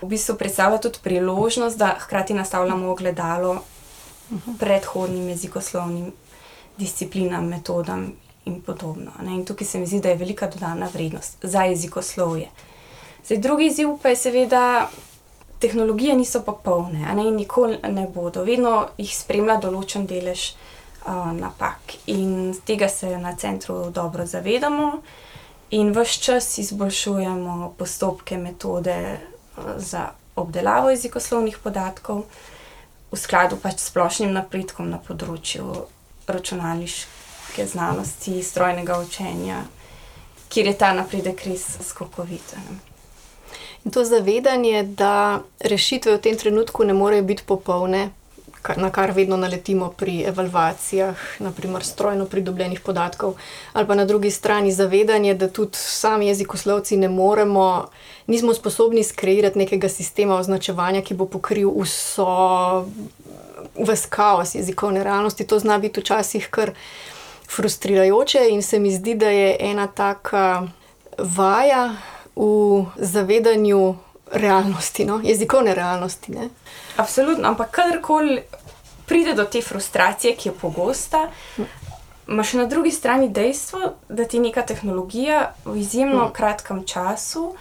V 0.00 0.08
bistvu 0.08 0.36
predstavlja 0.40 0.78
tudi 0.80 1.00
priložnost, 1.02 1.78
da 1.78 1.94
hkrati 2.00 2.34
nastavljamo 2.34 2.90
ogledalo 2.92 3.60
mhm. 4.32 4.58
predhodnim 4.60 5.28
jezikoslovnim 5.28 6.12
disciplinam, 6.78 7.48
metodam 7.48 8.12
in 8.44 8.60
podobno. 8.64 9.12
Ne? 9.22 9.34
In 9.34 9.44
tukaj 9.44 9.66
se 9.66 9.78
mi 9.78 9.86
zdi, 9.86 10.00
da 10.00 10.08
je 10.08 10.20
velika 10.20 10.48
dodana 10.48 10.88
vrednost 10.92 11.38
za 11.42 11.64
jezikoslovje. 11.68 12.48
Zdaj, 13.24 13.38
drugi 13.38 13.66
izziv 13.66 13.96
pa 14.02 14.08
je 14.08 14.16
seveda 14.16 14.90
tehnologije 15.60 16.16
niso 16.16 16.42
popolne, 16.42 17.14
ne 17.14 17.28
in 17.28 17.36
nikoli 17.36 17.78
ne 17.82 18.06
bodo, 18.14 18.44
vedno 18.44 18.88
jih 18.98 19.12
spremlja 19.16 19.58
določen 19.60 20.06
delež 20.08 20.52
uh, 20.52 21.32
napak. 21.36 21.96
In 22.06 22.54
tega 22.64 22.88
se 22.88 23.12
na 23.18 23.34
centru 23.36 23.90
dobro 23.90 24.26
zavedamo, 24.26 24.92
in 25.76 25.92
vse 25.92 26.22
čas 26.24 26.58
izboljšujemo 26.58 27.74
postopke, 27.78 28.38
metode 28.38 28.96
uh, 29.12 29.74
za 29.76 30.08
obdelavo 30.40 30.90
jezikoslovnih 30.90 31.58
podatkov 31.62 32.24
v 33.10 33.18
skladu 33.18 33.58
pač 33.60 33.82
s 33.82 33.90
splošnim 33.90 34.32
napredkom 34.32 34.88
na 34.90 34.98
področju 35.02 35.66
računalniške 36.30 37.66
znanosti, 37.66 38.38
strojnega 38.42 39.00
učenja, 39.02 39.64
kjer 40.48 40.70
je 40.70 40.76
ta 40.78 40.94
napredek 40.94 41.42
res 41.44 41.66
skokovit. 41.84 42.54
In 43.84 43.90
to 43.90 44.04
zavedanje, 44.04 44.82
da 44.82 45.40
rešitve 45.60 46.16
v 46.16 46.20
tem 46.20 46.36
trenutku 46.36 46.84
ne 46.84 46.92
morejo 46.92 47.22
biti 47.22 47.42
popolne, 47.46 48.10
na 48.76 48.90
kar 48.90 49.12
vedno 49.16 49.36
naletimo 49.36 49.88
pri 49.96 50.20
evalvacijah, 50.28 51.16
naprimer 51.38 51.84
strojno 51.84 52.26
pridobljenih 52.26 52.80
podatkov, 52.80 53.34
ali 53.72 53.86
pa 53.86 53.94
na 53.94 54.04
drugi 54.04 54.30
strani 54.30 54.72
zavedanje, 54.72 55.34
da 55.34 55.48
tudi 55.48 55.76
sami 55.76 56.26
jezikoslovci 56.26 56.96
ne 56.96 57.08
moremo, 57.08 57.88
nismo 58.26 58.54
sposobni 58.54 59.04
skreirati 59.04 59.58
nekega 59.58 59.88
sistema 59.88 60.36
označevanja, 60.36 61.00
ki 61.02 61.14
bo 61.14 61.26
pokril 61.26 61.72
vso 61.80 62.84
vse 63.80 64.08
kaos 64.08 64.54
jezikovne 64.54 65.04
realnosti. 65.04 65.46
To 65.46 65.58
zna 65.58 65.78
biti 65.78 66.00
včasih 66.00 66.48
kar 66.50 66.74
frustrirajoče, 67.48 68.48
in 68.50 68.62
se 68.62 68.78
mi 68.78 68.92
zdi, 68.92 69.14
da 69.14 69.28
je 69.28 69.56
ena 69.60 69.86
taka 69.86 70.68
vaja 71.18 71.94
v 72.36 72.86
zavedanju 72.96 73.96
realnosti, 74.32 75.04
no? 75.04 75.20
jezikovne 75.24 75.74
realnosti. 75.74 76.32
Ne? 76.32 76.48
Absolutno, 76.96 77.48
ampak 77.48 77.70
kadarkoli 77.70 78.42
pride 79.06 79.34
do 79.34 79.44
te 79.44 79.62
frustracije, 79.62 80.36
ki 80.36 80.48
je 80.48 80.54
pogosta, 80.54 81.28
imaš 82.28 82.52
na 82.52 82.66
drugi 82.66 82.90
strani 82.90 83.28
dejstvo, 83.28 83.80
da 84.08 84.24
ti 84.24 84.38
neka 84.38 84.62
tehnologija 84.62 85.52
v 85.64 85.76
izjemno 85.76 86.28
mm. 86.28 86.32
kratkem 86.32 86.84
času 86.86 87.54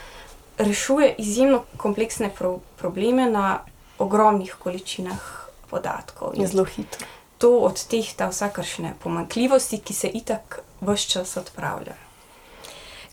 rešuje 0.58 1.16
izjemno 1.18 1.64
kompleksne 1.78 2.30
pro 2.38 2.60
probleme 2.78 3.30
na 3.32 3.60
ogromnih 3.98 4.56
količinah 4.60 5.50
podatkov. 5.70 6.34
Je 6.38 6.48
zelo 6.48 6.66
hitro. 6.66 7.08
To 7.38 7.58
odtehta 7.58 8.28
vsakršne 8.30 8.94
pomankljivosti, 9.04 9.80
ki 9.80 9.94
se 9.94 10.08
itak 10.08 10.60
vse 10.82 11.10
čas 11.10 11.38
odpravljajo. 11.38 12.10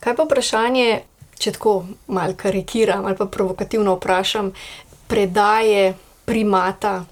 Kaj 0.01 0.17
pa 0.17 0.23
vprašanje, 0.23 1.03
če 1.39 1.53
tako 1.53 1.85
malo 2.07 2.35
karikiram 2.37 3.05
ali 3.05 3.17
pa 3.17 3.27
provokativno 3.27 3.95
vprašam, 3.97 4.53
predaje 5.07 5.95
primata 6.25 7.05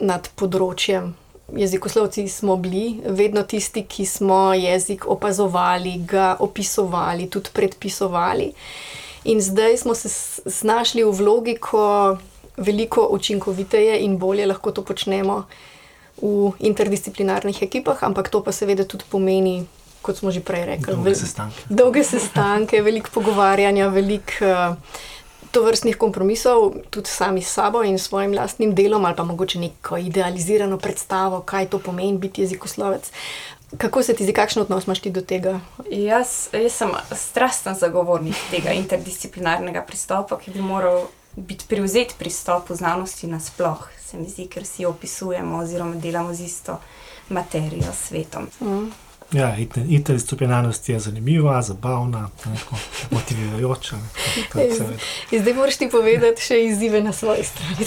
nad 0.00 0.28
področjem. 0.36 1.12
Jezikoslovci 1.52 2.28
smo 2.28 2.56
bili 2.56 3.02
vedno 3.04 3.42
tisti, 3.42 3.82
ki 3.84 4.06
smo 4.06 4.54
jezik 4.56 5.04
opazovali, 5.06 5.98
ga 6.08 6.36
opisovali, 6.40 7.28
tudi 7.28 7.52
predpisovali. 7.52 8.52
In 9.24 9.40
zdaj 9.40 9.76
smo 9.76 9.94
se 9.94 10.08
znašli 10.48 11.04
v 11.04 11.12
vlogi, 11.12 11.56
ko 11.60 12.16
veliko 12.56 13.04
učinkoviteje 13.10 14.00
in 14.04 14.16
bolje 14.18 14.46
lahko 14.46 14.72
to 14.72 14.82
počnemo 14.82 15.44
v 16.22 16.52
interdisciplinarnih 16.58 17.62
ekipah, 17.62 18.02
ampak 18.02 18.28
to 18.28 18.42
pa 18.42 18.52
seveda 18.52 18.84
tudi 18.84 19.04
pomeni 19.10 19.66
kot 20.02 20.18
smo 20.18 20.30
že 20.30 20.40
prej 20.40 20.66
rekli. 20.66 20.94
Dolge 20.94 21.14
sestanke. 21.14 21.64
Dolge 21.80 22.04
sestanke, 22.04 22.82
veliko 22.82 23.10
pogovarjanja, 23.14 23.88
veliko 23.88 24.46
uh, 24.46 25.00
tovrstnih 25.52 25.96
kompromisov, 25.96 26.72
tudi 26.90 27.10
sami 27.10 27.42
s 27.42 27.52
sabo 27.52 27.82
in 27.84 27.98
svojim 27.98 28.34
lastnim 28.34 28.74
delom, 28.74 29.04
ali 29.04 29.16
pa 29.16 29.24
mogoče 29.24 29.58
neko 29.58 29.96
idealizirano 29.96 30.78
predstavo, 30.78 31.40
kaj 31.40 31.68
to 31.68 31.78
pomeni 31.78 32.18
biti 32.18 32.42
jezikoslovec. 32.42 33.10
Kako 33.78 34.02
se 34.02 34.14
ti 34.14 34.24
zdi, 34.24 34.32
kakšen 34.32 34.62
odnos 34.62 34.86
imaš 34.86 35.00
ti 35.00 35.10
do 35.10 35.20
tega? 35.20 35.60
Jaz, 35.90 36.48
jaz 36.52 36.72
sem 36.72 36.90
strasten 37.16 37.74
zagovornik 37.74 38.36
tega 38.50 38.72
interdisciplinarnega 38.76 39.84
pristopa, 39.88 40.38
ki 40.38 40.50
bi 40.50 40.60
moral 40.60 41.06
biti 41.36 41.64
prevzet 41.68 42.14
pristop 42.18 42.70
v 42.70 42.76
znanosti 42.76 43.26
nasplošno, 43.26 44.02
se 44.04 44.18
mi 44.18 44.28
zdi, 44.28 44.46
ker 44.46 44.66
si 44.68 44.84
opisujemo 44.84 45.58
oziroma 45.58 45.96
delamo 45.96 46.34
z 46.34 46.44
isto 46.44 46.78
materijo, 47.28 47.92
svetom. 47.96 48.48
Mm. 48.60 48.90
Ja, 49.32 49.56
interdisciplinarnost 49.88 50.88
je 50.88 51.00
zanimiva, 51.00 51.62
zabavna, 51.62 52.28
motivirajoča. 53.10 53.96
Zdaj 55.40 55.54
moraš 55.54 55.76
ti 55.76 55.88
povedati 55.90 56.42
še 56.42 56.58
izzive 56.64 57.00
na 57.00 57.12
svoji 57.12 57.44
strani. 57.44 57.86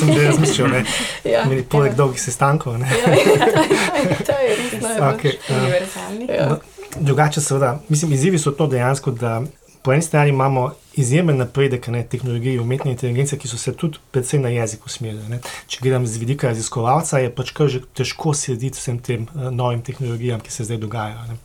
Sem 0.00 0.12
že 0.12 0.26
razmišljal, 0.26 0.68
ne. 0.68 0.84
Ja, 1.24 1.44
poleg 1.68 1.92
ja. 1.92 1.96
dolgih 1.96 2.22
sestankov. 2.22 2.80
Ja, 2.80 2.86
ja, 2.86 4.16
to 4.26 4.38
je 4.42 4.56
res 4.56 4.74
najbolj 4.82 5.28
uh, 5.30 5.56
univerzalni. 5.58 6.26
Ja. 6.28 6.48
No, 6.48 6.58
drugače, 7.00 7.40
seveda, 7.40 7.78
mislim, 7.88 8.12
izzivi 8.12 8.38
so 8.38 8.50
to 8.50 8.66
dejansko, 8.66 9.10
da 9.10 9.42
po 9.84 9.92
eni 9.92 10.02
strani 10.02 10.30
imamo 10.30 10.72
izjemen 10.94 11.36
napredek 11.36 11.86
ne, 11.86 12.02
tehnologije 12.08 12.60
umetne 12.60 12.90
inteligence, 12.90 13.38
ki 13.38 13.48
so 13.48 13.58
se 13.58 13.74
tudi 13.76 13.98
predvsem 14.10 14.42
na 14.42 14.48
jezik 14.48 14.86
usmerili. 14.86 15.40
Če 15.68 15.82
gledam 15.82 16.06
z 16.06 16.22
vidika 16.22 16.48
raziskovalca, 16.48 17.20
je 17.20 17.32
pač 17.34 17.52
kar 17.52 17.68
že 17.68 17.82
težko 17.92 18.32
slediti 18.32 18.80
vsem 18.80 18.98
tem 19.04 19.26
uh, 19.34 19.50
novim 19.52 19.82
tehnologijam, 19.84 20.40
ki 20.40 20.52
se 20.52 20.64
zdaj 20.64 20.80
dogajajo 20.86 21.26
ne. 21.28 21.36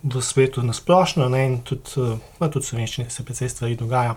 v 0.00 0.22
svetu 0.24 0.64
na 0.64 0.72
splošno 0.72 1.28
in 1.36 1.60
tudi, 1.60 2.00
uh, 2.00 2.16
tudi 2.48 2.64
v 2.64 2.70
slovenščini 2.70 3.10
se 3.10 3.24
precej 3.24 3.52
stvari 3.52 3.76
dogajajo. 3.76 4.16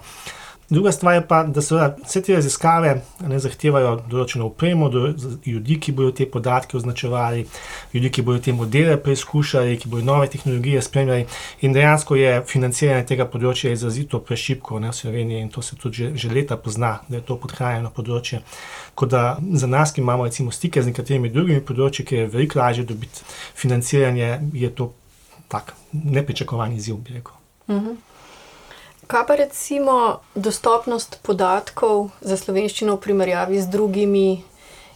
Druga 0.69 0.91
stvar 0.91 1.15
je 1.15 1.27
pa, 1.27 1.43
da 1.43 1.62
seveda 1.62 1.95
vse 2.03 2.21
te 2.21 2.34
raziskave 2.36 2.89
ne 3.23 3.38
zahtevajo 3.39 3.93
določeno 4.12 4.49
upremo, 4.49 4.89
do 4.91 5.06
ljudi, 5.45 5.77
ki 5.80 5.93
bodo 5.95 6.12
te 6.12 6.25
podatke 6.27 6.75
označevali, 6.75 7.45
ljudi, 7.93 8.10
ki 8.12 8.25
bodo 8.27 8.41
te 8.43 8.51
modele 8.53 8.97
preizkušali, 9.03 9.77
ki 9.80 9.88
bodo 9.88 10.03
nove 10.10 10.27
tehnologije 10.34 10.82
spremljali. 10.84 11.23
In 11.63 11.75
dejansko 11.77 12.17
je 12.19 12.34
financiranje 12.51 13.06
tega 13.08 13.30
področja 13.32 13.71
izrazito 13.71 14.19
prešipko 14.19 14.82
ne, 14.84 14.91
v 14.91 14.97
Sloveniji 14.99 15.45
in 15.45 15.53
to 15.56 15.63
se 15.63 15.80
tudi 15.80 16.01
že, 16.01 16.10
že 16.19 16.34
leta 16.36 16.60
pozna, 16.60 16.97
da 17.08 17.21
je 17.21 17.23
to 17.32 17.39
podhranjeno 17.39 17.93
področje. 17.95 18.41
Kot 18.99 19.15
da 19.15 19.23
za 19.39 19.71
nas, 19.71 19.95
ki 19.95 20.03
imamo 20.03 20.27
recimo 20.27 20.51
stike 20.51 20.84
z 20.84 20.91
nekaterimi 20.91 21.32
drugimi 21.32 21.63
področji, 21.63 22.03
ki 22.03 22.19
je 22.19 22.27
veliko 22.36 22.60
lažje 22.60 22.84
dobiti 22.91 23.23
financiranje, 23.56 24.36
je 24.51 24.73
to 24.75 24.91
tak 25.47 25.77
nepričakovan 25.95 26.75
izziv, 26.75 26.99
bi 26.99 27.15
rekel. 27.21 27.39
Uh 27.69 27.75
mhm. 27.75 27.88
-huh. 27.88 28.16
Kaj 29.08 29.24
pa 29.28 29.36
recimo 29.36 30.20
dostopnost 30.36 31.20
podatkov 31.24 32.10
za 32.20 32.36
slovenščino 32.36 32.98
v 32.98 33.02
primerjavi 33.06 33.62
z 33.62 33.72
drugimi 33.72 34.43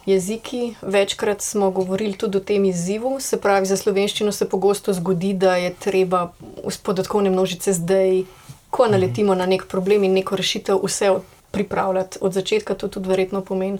jeziki? 0.06 0.76
Večkrat 0.82 1.42
smo 1.42 1.72
govorili 1.72 2.20
tudi 2.20 2.38
o 2.38 2.44
tem 2.44 2.66
izzivu, 2.68 3.20
se 3.24 3.40
pravi, 3.40 3.66
za 3.66 3.78
slovenščino 3.80 4.32
se 4.36 4.50
pogosto 4.50 4.94
zgodi, 4.94 5.32
da 5.34 5.56
je 5.56 5.72
treba 5.80 6.34
z 6.68 6.78
podatkovne 6.84 7.32
množice 7.32 7.74
zdaj, 7.74 8.26
ko 8.70 8.88
naletimo 8.92 9.36
na 9.36 9.48
nek 9.48 9.64
problem 9.72 10.04
in 10.04 10.20
neko 10.20 10.36
rešitev, 10.36 10.84
vse 10.84 11.14
pripravljati 11.52 12.20
od 12.22 12.34
začetka. 12.34 12.76
To 12.76 12.92
tudi 12.92 13.10
verjetno 13.10 13.42
pomeni 13.42 13.80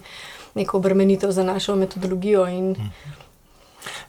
neko 0.56 0.78
obremenitev 0.78 1.32
za 1.32 1.44
našo 1.44 1.76
metodologijo. 1.76 2.48
In, 2.48 2.72
mhm. 2.72 3.20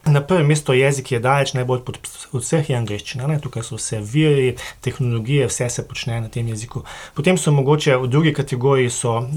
Na 0.05 0.21
prvem 0.21 0.47
mestu 0.47 0.75
jezik 0.75 1.13
je 1.13 1.21
daleč 1.21 1.53
najbolj 1.55 1.81
pod 1.87 1.99
vseh 2.33 2.71
je 2.71 2.77
angliščina, 2.77 3.29
ne? 3.31 3.39
tukaj 3.41 3.65
so 3.67 3.79
vse 3.79 4.01
viri, 4.03 4.57
tehnologije, 4.85 5.47
vse 5.47 5.69
se 5.71 5.85
počne 5.89 6.21
na 6.21 6.29
tem 6.29 6.49
jeziku. 6.51 6.83
Potem 7.15 7.39
so 7.39 7.53
mogoče 7.55 7.97
v 8.03 8.11
drugi 8.11 8.33
kategoriji 8.35 8.91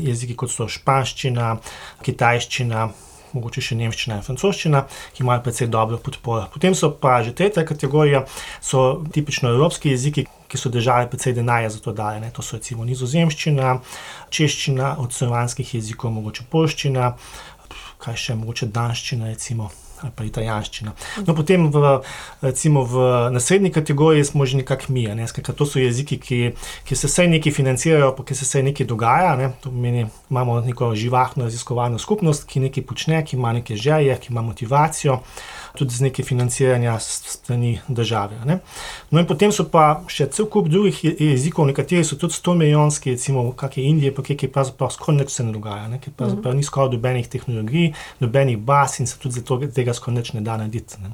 jeziki, 0.07 0.35
kot 0.35 0.51
so 0.51 0.67
španščina, 0.67 1.57
kitajščina. 2.05 2.89
Mogoče 3.35 3.59
še 3.59 3.75
nemščina 3.75 4.15
in 4.15 4.23
francoščina, 4.23 4.85
ki 5.11 5.25
imajo 5.25 5.41
precej 5.43 5.67
dobro 5.67 5.97
podporo. 5.99 6.45
Potem 6.53 6.71
so 6.71 6.87
pa 7.01 7.17
že 7.19 7.33
tretja 7.35 7.65
kategorija, 7.67 8.23
so 8.63 9.03
tipično 9.11 9.51
evropski 9.51 9.91
jeziki, 9.91 10.23
ki 10.47 10.61
so 10.61 10.71
držali 10.71 11.09
precej 11.11 11.35
denarja 11.35 11.73
za 11.75 11.83
to 11.83 11.91
dajanje. 11.91 12.31
To 12.37 12.45
so 12.45 12.55
recimo 12.55 12.87
nizozemščina, 12.87 13.75
češčina, 14.31 14.95
od 15.03 15.11
slovanskih 15.11 15.75
jezikov, 15.75 16.15
mogoče 16.15 16.47
polščina, 16.47 17.11
kaj 17.99 18.21
še 18.23 18.39
mogoče 18.39 18.71
danščina, 18.71 19.33
recimo 19.35 19.67
ali 20.01 20.11
pa 20.15 20.25
italijanščina. 20.27 20.93
No, 21.25 21.35
potem 21.35 21.67
v, 21.71 21.83
recimo 22.41 22.83
v 22.83 23.05
naslednji 23.31 23.71
kategoriji 23.71 24.25
smo 24.25 24.45
že 24.45 24.57
nekako 24.57 24.93
mi, 24.93 25.07
ne? 25.07 25.27
Skratka, 25.27 25.53
to 25.53 25.65
so 25.65 25.79
jeziki, 25.79 26.17
ki, 26.21 26.39
ki 26.85 26.95
se 26.95 27.07
vsaj 27.07 27.29
nekaj 27.31 27.55
financirajo, 27.55 28.11
pa 28.17 28.25
ki 28.27 28.35
se 28.35 28.45
vsaj 28.45 28.63
nekaj 28.69 28.87
dogaja. 28.87 29.35
Ne? 29.39 29.51
To 29.63 29.71
pomeni, 29.73 30.05
imamo 30.29 30.59
neko 30.61 30.93
živahno 30.95 31.47
raziskovalno 31.49 31.99
skupnost, 31.99 32.47
ki 32.49 32.67
nekaj 32.67 32.85
počne, 32.85 33.23
ki 33.25 33.37
ima 33.37 33.53
neke 33.53 33.75
želje, 33.75 34.17
ki 34.21 34.33
ima 34.33 34.41
motivacijo 34.41 35.21
tudi 35.75 35.95
z 35.95 36.01
nekaj 36.01 36.25
financiranja 36.25 36.99
strani 36.99 37.79
države. 37.87 38.35
Ne. 38.45 38.59
No, 39.11 39.19
in 39.19 39.27
potem 39.27 39.51
so 39.51 39.65
pa 39.71 40.01
še 40.11 40.27
cel 40.31 40.47
kup 40.51 40.69
drugih 40.71 41.01
jezikov, 41.03 41.67
nekateri 41.69 42.05
so 42.07 42.17
tudi 42.19 42.33
100 42.37 42.55
milijonski, 42.61 43.15
recimo 43.15 43.45
kakšne 43.51 43.83
Indije, 43.83 44.13
pa 44.15 44.23
kje 44.23 44.49
pravzaprav 44.51 44.93
skoraj 44.95 45.19
nič 45.19 45.33
se 45.35 45.43
ne 45.43 45.53
dogaja, 45.53 45.87
ne, 45.91 45.99
ker 45.99 46.13
pravzaprav 46.15 46.55
ni 46.55 46.63
skoraj 46.63 46.93
dobenih 46.95 47.27
tehnologij, 47.27 47.91
dobenih 48.23 48.57
baz 48.57 48.99
in 48.99 49.07
se 49.07 49.19
tudi 49.19 49.41
zato 49.41 49.59
tega 49.85 49.93
skoraj 49.93 50.17
nič 50.17 50.33
ne 50.33 50.41
da 50.41 50.57
narediti. 50.57 50.97
Ne. 51.03 51.13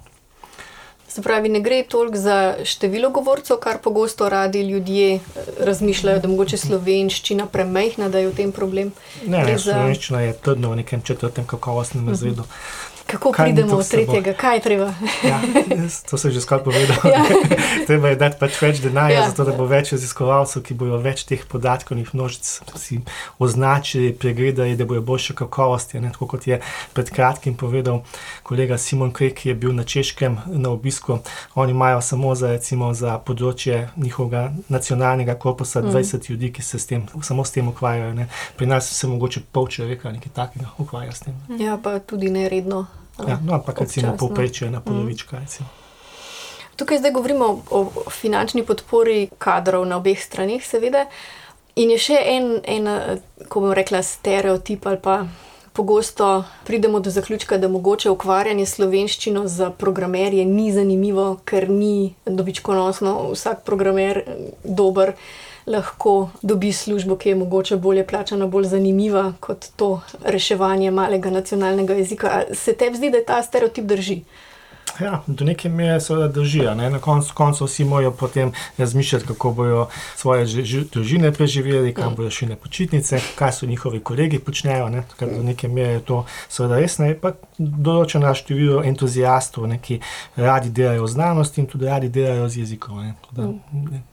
Se 1.11 1.21
pravi, 1.21 1.49
ne 1.51 1.59
gre 1.59 1.83
toliko 1.83 2.17
za 2.17 2.55
število 2.63 3.09
govorcev, 3.11 3.57
kar 3.59 3.81
pogosto 3.83 4.29
radi 4.29 4.61
ljudje 4.63 5.19
razmišljajo, 5.59 6.21
da 6.23 6.27
mogoče 6.31 6.57
slovenščina 6.57 7.49
premehna, 7.51 8.07
da 8.09 8.21
je 8.23 8.29
v 8.29 8.35
tem 8.37 8.53
problem. 8.55 8.93
Ne, 9.25 9.43
ne 9.43 9.57
za... 9.57 9.73
slovenščina 9.73 10.21
je 10.21 10.37
trdno 10.39 10.71
v 10.71 10.79
nekem 10.85 11.03
četrtem 11.03 11.45
kakovostnem 11.45 12.07
razredu. 12.09 12.47
Uh 12.47 12.47
-huh. 12.47 13.00
Kako 13.11 13.31
kaj 13.31 13.45
pridemo 13.45 13.75
od 13.77 13.89
tretjega, 13.89 14.33
kaj 14.33 14.55
je 14.55 14.61
treba? 14.61 14.93
ja, 15.23 15.41
to 16.09 16.17
sem 16.17 16.31
že 16.31 16.41
skoraj 16.41 16.63
povedal. 16.63 16.97
ja. 17.13 17.23
treba 17.87 18.09
je 18.13 18.15
dati 18.15 18.39
pač 18.39 18.61
več 18.61 18.79
denarja, 18.79 19.19
ja. 19.19 19.29
zato 19.29 19.43
da 19.49 19.55
bo 19.57 19.65
več 19.67 19.91
raziskovalcev, 19.91 20.63
ki 20.63 20.77
bodo 20.79 20.99
več 21.01 21.25
teh 21.27 21.43
podatkovnih 21.47 22.13
množic 22.15 22.61
označili, 23.39 24.13
pregledali, 24.13 24.77
da 24.79 24.85
bojo 24.85 25.01
boljše 25.01 25.35
kakovosti. 25.35 25.99
Ne? 25.99 26.11
Tako 26.15 26.27
kot 26.35 26.47
je 26.47 26.61
pred 26.93 27.11
kratkim 27.11 27.57
povedal 27.57 28.03
kolega 28.43 28.77
Simon 28.77 29.11
Krek, 29.11 29.41
ki 29.41 29.51
je 29.51 29.55
bil 29.55 29.75
na 29.75 29.83
Češkem 29.83 30.37
na 30.47 30.71
obisku. 30.71 31.19
Oni 31.55 31.71
imajo 31.71 32.01
samo 32.01 32.35
za, 32.35 32.53
recimo, 32.55 32.93
za 32.93 33.17
področje 33.19 33.89
njihovega 33.97 34.51
nacionalnega 34.69 35.35
korpusa 35.35 35.81
mm. 35.81 35.91
20 35.91 36.29
ljudi, 36.31 36.53
ki 36.55 36.63
se 36.63 36.79
s 36.79 36.87
tem, 36.87 37.05
samo 37.21 37.45
s 37.45 37.51
tem 37.51 37.67
ukvarjajo. 37.67 38.27
Pri 38.57 38.69
nas 38.69 38.87
se 38.93 39.07
mogoče 39.07 39.43
pol 39.51 39.67
človeka 39.67 40.11
nekaj 40.11 40.33
takega 40.35 40.71
ukvarja 40.77 41.11
s 41.11 41.27
tem. 41.27 41.37
Ja, 41.59 41.77
pa 41.81 41.99
tudi 41.99 42.29
neredno. 42.29 42.85
Ja, 43.19 43.39
no, 43.43 43.53
ampak 43.53 43.79
recimo 43.79 44.15
povprečje 44.17 44.71
na 44.71 44.81
polovička. 44.81 45.37
Mm. 45.37 45.69
Tukaj 46.75 46.97
zdaj 46.97 47.11
govorimo 47.11 47.61
o 47.69 47.91
finančni 48.09 48.65
podpori 48.65 49.29
kadrov 49.37 49.85
na 49.85 49.97
obeh 49.97 50.17
stranih, 50.17 50.65
seveda. 50.65 51.05
In 51.75 51.91
je 51.93 51.97
še 51.97 52.17
en, 52.33 52.47
en 52.65 52.89
ko 53.47 53.63
bom 53.63 53.75
rekla, 53.75 54.03
stereotip 54.03 54.87
ali 54.87 55.01
pa. 55.01 55.23
Pogosto 55.71 56.43
pridemo 56.67 56.99
do 56.99 57.09
zaključka, 57.09 57.55
da 57.57 57.69
mogoče 57.71 58.09
ukvarjanje 58.11 58.65
slovenščino 58.67 59.45
za 59.47 59.69
programerje 59.71 60.43
ni 60.45 60.67
zanimivo, 60.75 61.37
ker 61.47 61.69
ni 61.69 62.11
dobičkonosno. 62.25 63.13
Vsak 63.31 63.63
programer 63.63 64.19
dober 64.63 65.13
lahko 65.65 66.29
dobi 66.41 66.71
službo, 66.73 67.15
ki 67.15 67.29
je 67.29 67.35
mogoče 67.35 67.75
bolje 67.75 68.07
plačana, 68.07 68.47
bolj 68.47 68.65
zanimiva 68.65 69.33
kot 69.39 69.67
to 69.75 70.01
reševanje 70.23 70.91
malega 70.91 71.29
nacionalnega 71.29 71.93
jezika. 71.93 72.43
Se 72.53 72.73
tebi 72.73 72.97
zdi, 72.97 73.09
da 73.09 73.25
ta 73.25 73.43
stereotip 73.43 73.85
drži? 73.85 74.21
Ja, 74.99 75.23
do 75.27 75.45
neke 75.45 75.69
mere 75.69 75.99
se 75.99 76.13
drži. 76.33 76.61
Ne? 76.75 76.89
Na 76.89 76.99
koncu, 76.99 77.33
koncu 77.33 77.65
vsi 77.65 77.85
morajo 77.85 78.11
potem 78.11 78.51
razmišljati, 78.77 79.25
kako 79.25 79.51
bodo 79.51 79.87
svoje 80.15 80.45
družine 80.91 81.31
preživeli, 81.33 81.93
kam 81.93 82.15
bodo 82.15 82.29
šli 82.29 82.47
na 82.47 82.55
počitnice, 82.55 83.19
kaj 83.35 83.51
so 83.51 83.65
njihovi 83.65 83.99
kolegi 83.99 84.39
počnejo. 84.39 84.89
Ne? 84.89 85.03
Do 85.19 85.43
neke 85.43 85.67
mere 85.67 85.93
je 85.93 85.99
to 85.99 86.25
seveda 86.49 86.79
res. 86.79 86.97
Ne? 86.97 87.13
Pa 87.15 87.33
določeno 87.57 88.33
število 88.35 88.83
entuzijastov, 88.83 89.67
ne? 89.67 89.79
ki 89.81 89.99
radi 90.35 90.69
delajo 90.69 91.05
v 91.05 91.11
znanosti 91.11 91.61
in 91.61 91.67
tudi 91.67 91.85
radi 91.85 92.09
delajo 92.09 92.49
z 92.49 92.63
jezikom. 92.65 93.01
Ne? 93.37 93.53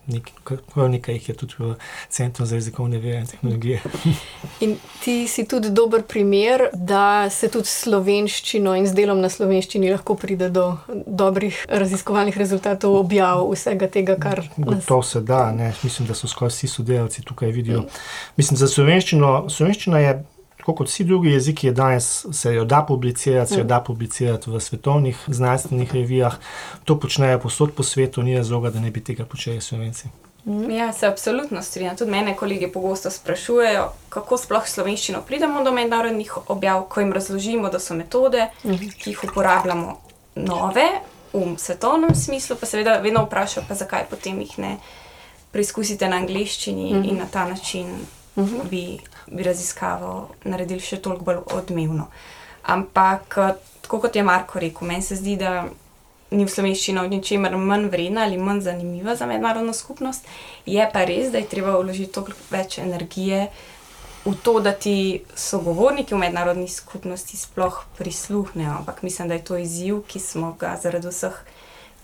Nekaj, 0.07 0.89
nekaj 0.89 1.15
jih 1.15 1.29
je 1.29 1.35
tudi 1.35 1.55
v 1.59 1.75
Centru 2.09 2.47
za 2.47 2.57
jezikovne 2.57 2.99
vere 2.99 3.21
in 3.21 3.27
tehnologije. 3.27 3.81
In 4.65 4.77
ti 5.05 5.29
si 5.29 5.45
tudi 5.49 5.71
dober 5.71 6.03
primer, 6.03 6.69
da 6.73 7.31
se 7.31 7.49
tudi 7.49 7.69
s 7.69 7.85
slovenščino 7.85 8.75
in 8.77 8.87
z 8.87 8.97
delom 8.97 9.21
na 9.21 9.29
slovenščini 9.31 9.93
lahko 9.93 10.17
pride 10.19 10.49
do 10.51 10.68
dobrih 11.07 11.67
raziskovalnih 11.69 12.37
rezultatov, 12.39 12.97
objav 12.97 13.45
vsega 13.53 13.89
tega, 13.89 14.17
kar. 14.21 14.43
To 14.87 15.03
se 15.03 15.21
da, 15.21 15.53
ne? 15.53 15.73
mislim, 15.83 16.09
da 16.09 16.15
so 16.15 16.29
skoraj 16.29 16.55
vsi 16.55 16.69
sodelavci 16.69 17.23
tukaj 17.23 17.53
vidijo. 17.53 17.85
Mislim, 18.37 18.57
za 18.57 18.69
slovenščino, 18.69 19.49
slovenščina 19.51 20.05
je. 20.07 20.19
Kot 20.69 20.91
vsi 20.91 21.05
drugi 21.09 21.31
jeziki, 21.33 21.71
je 21.71 21.73
danes 21.73 22.27
se 22.37 22.51
jo 22.53 22.67
da 22.69 22.83
publicirati, 22.85 23.55
se 23.55 23.61
jo 23.63 23.65
da 23.65 23.79
publicirati 23.81 24.51
v 24.53 24.61
svetovnih 24.61 25.23
znanstvenih 25.27 25.95
revijah. 25.95 26.37
To 26.85 26.99
počnejo 27.01 27.39
posod 27.41 27.73
po 27.73 27.83
svetu, 27.83 28.23
ni 28.23 28.37
razloga, 28.37 28.71
da 28.71 28.81
ne 28.81 28.91
bi 28.91 29.01
tega 29.01 29.25
počeli 29.25 29.65
slovenci. 29.65 30.11
Mhm. 30.49 30.71
Ja, 30.71 30.93
se 30.93 31.07
absolutno 31.07 31.63
strinjam. 31.63 31.97
Tudi 31.97 32.11
mene 32.11 32.37
kolegi 32.37 32.73
pogosto 32.73 33.11
sprašujejo, 33.11 33.89
kako 34.09 34.37
sploh 34.37 34.67
slovenščino 34.67 35.21
pridemo 35.27 35.65
do 35.65 35.73
mednarodnih 35.73 36.37
objav, 36.47 36.87
ko 36.89 37.01
jim 37.01 37.13
razložimo, 37.13 37.69
da 37.69 37.79
so 37.79 37.95
metode, 37.95 38.49
mhm. 38.65 38.89
ki 38.99 39.11
jih 39.11 39.25
uporabljamo, 39.31 39.97
nove 40.39 40.87
v 41.33 41.59
svetovnem 41.59 42.15
smislu, 42.15 42.57
pa 42.57 42.67
seveda 42.67 42.99
vedno 43.05 43.25
vprašajo, 43.27 43.67
pa 43.69 43.75
zakaj 43.75 44.07
potem 44.11 44.41
jih 44.41 44.59
ne 44.59 44.77
preizkusite 45.53 46.09
na 46.09 46.21
angliščini 46.23 46.93
mhm. 46.95 47.05
in 47.05 47.19
na 47.19 47.27
ta 47.31 47.45
način 47.49 47.93
bi, 48.71 48.99
bi 49.27 49.43
raziskavo 49.43 50.29
naredili 50.45 50.81
še 50.81 51.01
toliko 51.03 51.25
bolj 51.25 51.43
odmevno. 51.57 52.09
Ampak, 52.69 53.35
tako 53.83 54.01
kot 54.01 54.17
je 54.17 54.23
Marko 54.23 54.61
rekel, 54.61 54.89
meni 54.89 55.03
se 55.03 55.17
zdi, 55.17 55.37
da 55.41 55.65
ni 56.31 56.45
v 56.45 56.53
slovenščini 56.53 57.01
v 57.01 57.15
ničemer 57.17 57.57
manj 57.57 57.89
vredna 57.89 58.27
ali 58.27 58.37
manj 58.37 58.67
zanimiva 58.67 59.17
za 59.17 59.27
mednarodno 59.27 59.73
skupnost. 59.73 60.29
Je 60.67 60.85
pa 60.93 61.05
res, 61.09 61.33
da 61.33 61.41
je 61.41 61.49
treba 61.49 61.79
vložiti 61.79 62.13
toliko 62.13 62.37
več 62.53 62.79
energije 62.83 63.49
v 64.25 64.35
to, 64.43 64.61
da 64.61 64.73
ti 64.73 65.23
sogovorniki 65.37 66.15
v 66.15 66.19
mednarodni 66.19 66.69
skupnosti 66.69 67.37
sploh 67.37 67.85
prisluhnejo. 67.99 68.79
Ampak 68.79 69.03
mislim, 69.03 69.29
da 69.29 69.35
je 69.35 69.45
to 69.45 69.57
izziv, 69.57 70.03
ki 70.09 70.21
smo 70.21 70.53
ga 70.59 70.77
zaradi 70.83 71.09
vseh 71.09 71.37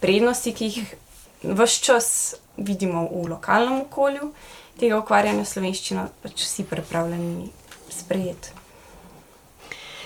prednosti, 0.00 0.54
ki 0.54 0.64
jih 0.64 0.94
vse 1.42 1.80
čas 1.84 2.08
vidimo 2.56 3.08
v 3.10 3.28
lokalnem 3.28 3.80
okolju, 3.84 4.32
tega 4.80 4.98
ukvarjanja 4.98 5.44
slovenščino, 5.44 6.08
pač 6.22 6.44
vsi 6.46 6.66
pripravljeni 6.70 7.50
sprejeti. 7.90 8.64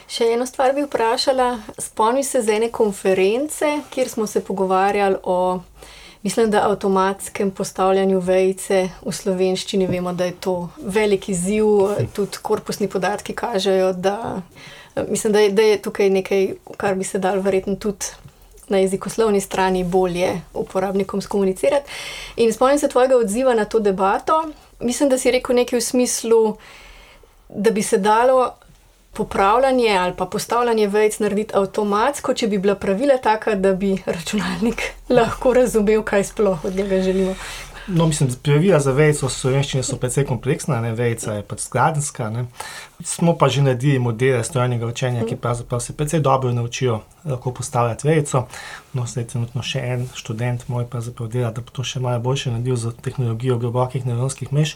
Še 0.09 0.31
eno 0.33 0.47
stvar 0.49 0.73
bi 0.73 0.87
vprašala. 0.87 1.59
Spomni 1.77 2.23
se 2.25 2.41
z 2.41 2.55
ene 2.57 2.71
konference, 2.73 3.69
kjer 3.93 4.09
smo 4.09 4.27
se 4.27 4.41
pogovarjali 4.41 5.21
o, 5.23 5.61
mislim, 6.23 6.51
da 6.51 6.69
avtomatskem 6.69 7.51
postavljanju 7.51 8.21
vejce 8.21 8.89
v 9.05 9.13
slovenščini. 9.13 9.87
Vemo, 9.87 10.13
da 10.13 10.25
je 10.25 10.37
to 10.41 10.69
velik 10.79 11.29
izziv, 11.29 11.67
tudi 12.13 12.43
korpusni 12.43 12.89
podatki 12.89 13.33
kažejo, 13.33 13.93
da, 13.93 14.43
mislim, 15.09 15.33
da, 15.33 15.41
je, 15.41 15.51
da 15.51 15.63
je 15.63 15.83
tukaj 15.83 16.11
nekaj, 16.11 16.49
kar 16.77 16.95
bi 16.95 17.05
se 17.05 17.19
dal 17.19 17.41
verjetno 17.41 17.77
tudi. 17.77 18.15
Na 18.69 18.77
jezikoslovni 18.79 19.41
strani 19.41 19.81
bolje 19.85 20.43
uporabnikom 20.55 21.23
skomunicirati. 21.25 21.89
In 22.37 22.53
spomnim 22.53 22.79
se 22.79 22.89
tvojega 22.89 23.17
odziva 23.17 23.55
na 23.55 23.65
to 23.65 23.79
debato. 23.81 24.43
Mislim, 24.81 25.09
da 25.09 25.19
si 25.19 25.31
rekel 25.31 25.57
nekaj 25.57 25.79
v 25.79 25.83
smislu, 25.83 26.41
da 27.49 27.71
bi 27.71 27.83
se 27.83 27.97
dalo 27.99 28.51
popravljanje 29.13 29.97
ali 29.97 30.15
pa 30.17 30.27
postavljanje 30.27 30.87
vejc 30.89 31.19
narediti 31.19 31.55
avtomatsko, 31.57 32.35
če 32.35 32.47
bi 32.47 32.59
bila 32.59 32.75
pravila 32.75 33.17
taka, 33.17 33.55
da 33.55 33.73
bi 33.75 33.97
računalnik 34.07 34.83
lahko 35.19 35.53
razumel, 35.55 36.03
kaj 36.03 36.25
sploh 36.25 36.65
od 36.65 36.77
njega 36.77 37.03
želimo. 37.03 37.35
No, 37.89 38.07
mislim, 38.07 38.31
pravila 38.43 38.81
za 38.81 38.93
vejco 38.93 39.27
v 39.27 39.33
slovenščini 39.33 39.83
so 39.83 39.97
precej 39.97 40.27
kompleksna, 40.29 40.81
ne? 40.85 40.93
vejca 40.93 41.39
je 41.39 41.43
pač 41.43 41.65
skladenska. 41.65 42.29
Smo 43.05 43.37
pa 43.39 43.49
že 43.49 43.63
naredili 43.63 43.99
modele 43.99 44.45
strojnega 44.45 44.87
učenja, 44.87 45.23
ki 45.25 45.37
pravzaprav 45.37 45.81
se 45.81 45.93
precej 45.97 46.21
dobro 46.21 46.53
naučijo 46.53 47.01
lahko 47.25 47.53
postavljati 47.53 48.09
vejco. 48.09 48.47
No, 48.93 49.05
zdaj 49.07 49.27
trenutno 49.31 49.63
še 49.63 49.83
en 49.85 50.07
študent 50.17 50.65
moj 50.69 50.87
pa 50.91 51.01
zapravo 51.01 51.29
dela, 51.31 51.51
da 51.55 51.61
bo 51.63 51.71
to 51.71 51.85
še 51.85 52.01
malo 52.01 52.19
boljše 52.25 52.51
naredil 52.51 52.77
za 52.77 52.91
tehnologijo 52.93 53.59
globokih 53.59 54.07
nevronskih 54.07 54.51
mrež. 54.53 54.75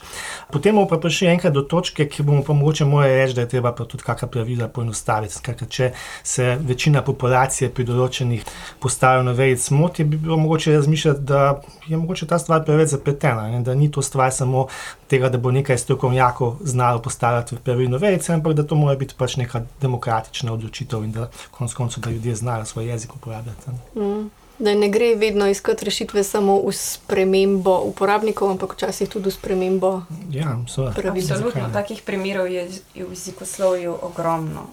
Potem 0.52 0.76
bomo 0.76 0.86
pa 0.86 1.00
prišli 1.02 1.30
enkrat 1.32 1.54
do 1.56 1.64
točke, 1.66 2.06
ki 2.06 2.22
bomo 2.22 2.44
pa 2.46 2.54
mogoče 2.54 2.86
morali 2.86 3.16
reči, 3.16 3.34
da 3.34 3.46
je 3.46 3.52
treba 3.56 3.72
pa 3.72 3.86
tudi 3.88 4.06
kakšna 4.06 4.28
pravila 4.28 4.68
poenostaviti. 4.68 5.34
Skratka, 5.34 5.66
če 5.66 5.90
se 6.22 6.52
večina 6.60 7.02
populacije 7.02 7.72
pri 7.74 7.88
določenih 7.88 8.44
postavljanju 8.82 9.34
vejc 9.38 9.70
moti, 9.74 10.06
bi 10.06 10.20
bilo 10.20 10.38
mogoče 10.44 10.76
razmišljati, 10.76 11.26
da 11.26 11.62
je 11.88 11.96
mogoče 11.96 12.28
ta 12.30 12.38
stvar 12.38 12.62
preveč 12.68 12.94
zapletena, 12.94 13.48
da 13.64 13.74
ni 13.74 13.90
to 13.90 14.02
stvar 14.02 14.30
samo 14.30 14.68
tega, 15.08 15.32
da 15.32 15.38
bo 15.38 15.50
nekaj 15.50 15.78
strokovnjakov 15.78 16.60
znalo 16.68 17.02
postavljati 17.02 17.56
pravilno 17.64 17.98
vejce, 18.12 18.34
ampak 18.36 18.54
da 18.58 18.66
to 18.66 18.78
mora 18.78 18.96
biti 18.96 19.16
pač 19.18 19.36
neka 19.40 19.64
demokratična 19.80 20.52
odločitev 20.52 21.04
in 21.04 21.12
da 21.12 21.30
konec 21.50 21.74
koncev, 21.74 22.04
da 22.04 22.10
ljudje 22.10 22.34
znajo 22.34 22.64
svoj 22.64 22.88
jezik 22.92 23.16
uporabljati. 23.16 23.76
Mm. 23.96 24.30
Da 24.58 24.74
ne 24.74 24.88
gre 24.88 25.14
vedno 25.16 25.48
iskati 25.48 25.84
rešitve 25.84 26.22
samo 26.24 26.60
v 26.62 26.72
spremembo 26.72 27.80
uporabnikov, 27.88 28.50
ampak 28.50 28.76
včasih 28.76 29.08
tudi 29.08 29.30
v 29.30 29.34
spremembo. 29.34 30.02
Ja, 30.30 30.58
Absolutno, 30.62 31.70
takih 31.72 32.02
primerov 32.06 32.46
je 32.46 32.68
v 32.94 33.08
jezikoslovju 33.10 33.96
ogromno. 34.02 34.68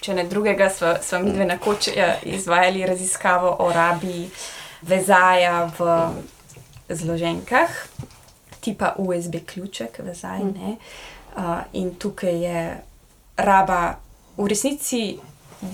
če 0.00 0.14
ne 0.14 0.24
drugega, 0.30 0.70
smo, 0.70 0.94
smo 1.02 1.18
mi 1.18 1.32
dve 1.34 1.44
nekoč 1.44 1.88
ja, 1.96 2.16
izvajali 2.22 2.86
raziskavo 2.86 3.56
o 3.58 3.72
rabi 3.72 4.28
vezaja 4.82 5.70
v 5.78 5.88
zloženkah, 6.88 7.70
tipa 8.60 8.94
USB 8.98 9.42
ključek, 9.46 9.98
vezaj. 9.98 10.38
Ne? 10.38 10.76
Uh, 11.36 11.62
in 11.72 11.94
tukaj 12.00 12.34
je 12.44 12.60
raba 13.36 13.98
v 14.36 14.46
resnici 14.50 15.02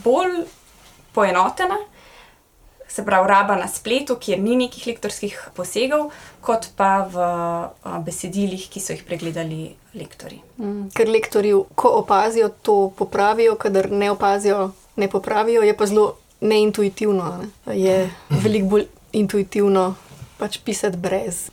bolj 0.04 0.44
poenotena, 1.14 1.78
se 2.88 3.04
pravi, 3.04 3.28
raba 3.28 3.56
na 3.56 3.68
spletu, 3.68 4.16
kjer 4.20 4.38
ni 4.38 4.56
nekih 4.56 4.86
lektorskih 4.86 5.38
posegov, 5.56 6.12
kot 6.44 6.68
pa 6.78 7.06
v 7.10 7.16
uh, 7.18 7.96
besedilih, 8.04 8.68
ki 8.70 8.82
so 8.82 8.94
jih 8.94 9.02
pregledali 9.06 9.72
lektori. 9.98 10.38
Mm, 10.60 10.92
ker 10.94 11.10
lektori, 11.10 11.54
ko 11.74 11.94
opazijo, 12.02 12.52
to 12.62 12.76
popravijo, 12.98 13.56
kadar 13.58 13.90
ne 13.90 14.12
opazijo, 14.14 14.70
ne 14.96 15.08
popravijo, 15.10 15.64
je 15.66 15.74
pa 15.76 15.88
zelo 15.90 16.06
neintuitivno. 16.40 17.32
Ne? 17.40 17.50
Je 17.74 17.98
veliko 18.44 18.76
bolj 18.76 18.86
intuitivno 19.12 19.94
pač 20.38 20.58
pisati 20.62 21.00
brez. 21.00 21.48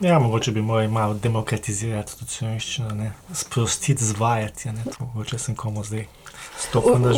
Ja, 0.00 0.18
mogoče 0.18 0.50
bi 0.50 0.62
morali 0.62 0.88
malo 0.88 1.14
demokratizirati 1.14 2.18
to 2.18 2.24
slovenščino, 2.28 3.10
sprostiti, 3.34 4.04
zvajati. 4.04 4.68
Ja, 4.68 4.74
mogoče 4.98 5.38
sem 5.38 5.56
komu 5.56 5.84
zdaj. 5.84 6.06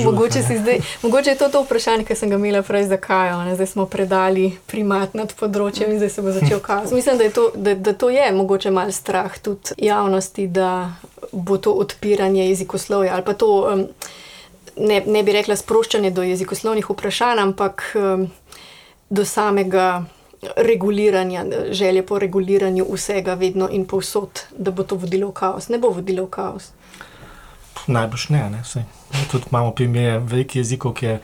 Mogoče, 0.05 0.43
zdaj, 0.43 0.81
mogoče 1.03 1.31
je 1.31 1.39
to 1.39 1.49
to 1.49 1.63
vprašanje, 1.63 2.05
ki 2.05 2.15
sem 2.15 2.31
ga 2.31 2.37
imela 2.37 2.63
prej, 2.63 2.87
zakaj. 2.91 3.55
Zdaj 3.55 3.67
smo 3.67 3.87
predali 3.87 4.53
primat 4.67 5.15
nad 5.15 5.35
področjem 5.39 5.93
in 5.93 5.99
zdaj 5.99 6.11
se 6.11 6.23
bo 6.23 6.35
začel 6.35 6.61
kazati. 6.69 6.95
Mislim, 6.95 7.19
da, 7.19 7.31
to, 7.31 7.49
da, 7.55 7.75
da 7.75 7.93
to 7.93 8.11
je 8.11 8.33
mogoče 8.33 8.71
mal 8.71 8.91
strah 8.93 9.39
tudi 9.43 9.75
javnosti, 9.79 10.47
da 10.47 10.93
bo 11.33 11.59
to 11.59 11.73
odpiranje 11.73 12.49
jezikoslovja 12.49 13.15
ali 13.15 13.27
pa 13.27 13.35
to, 13.35 13.51
um, 13.73 13.85
ne, 14.77 15.03
ne 15.07 15.23
bi 15.23 15.35
rekla 15.39 15.57
sproščanje 15.57 16.11
do 16.11 16.27
jezikoslovnih 16.27 16.91
vprašanj, 16.91 17.43
ampak 17.47 17.87
um, 17.99 18.27
do 19.11 19.25
samega 19.25 20.05
reguliranja, 20.57 21.45
želje 21.71 22.07
po 22.07 22.19
reguliranju 22.19 22.87
vsega, 22.95 23.35
vedno 23.35 23.69
in 23.71 23.87
povsod, 23.87 24.43
da 24.59 24.71
bo 24.71 24.83
to 24.83 24.97
vodilo 24.97 25.29
v 25.29 25.33
kaos. 25.33 25.69
Ne 25.69 25.79
bo 25.79 25.89
vodilo 25.89 26.25
v 26.25 26.31
kaos. 26.31 26.71
Najbrž 27.87 28.29
ne. 28.29 28.51
ne 28.51 28.63
Tudi 29.31 29.45
imamo 29.51 29.71
primere 29.71 30.19
velikih 30.19 30.61
jezikov, 30.61 30.95
kjer 30.95 31.19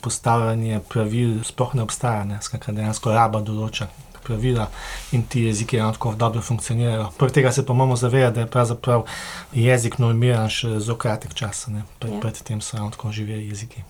postavljanje 0.00 0.80
pravil 0.88 1.44
sploh 1.44 1.74
ne 1.74 1.82
obstaja, 1.82 2.24
ne? 2.24 2.38
skratka, 2.42 2.72
dejansko 2.72 3.12
raba 3.12 3.40
določa 3.40 3.86
pravila 4.22 4.68
in 5.12 5.22
ti 5.22 5.42
jeziki 5.42 5.76
enako 5.76 6.14
dobro 6.18 6.42
funkcionirajo. 6.42 7.10
Poleg 7.18 7.34
tega 7.34 7.52
se 7.52 7.66
pa 7.66 7.72
moramo 7.72 7.96
zavedati, 7.96 8.34
da 8.34 8.40
je 8.40 8.50
pravzaprav 8.50 9.04
jezik 9.52 9.98
normiran 9.98 10.50
še 10.50 10.78
zelo 10.80 10.98
kratek 10.98 11.34
čas, 11.34 11.66
Pred, 11.98 12.12
ja. 12.12 12.20
predtem 12.20 12.60
so 12.60 12.76
enako 12.76 13.12
živeli 13.12 13.48
jeziki. 13.48 13.82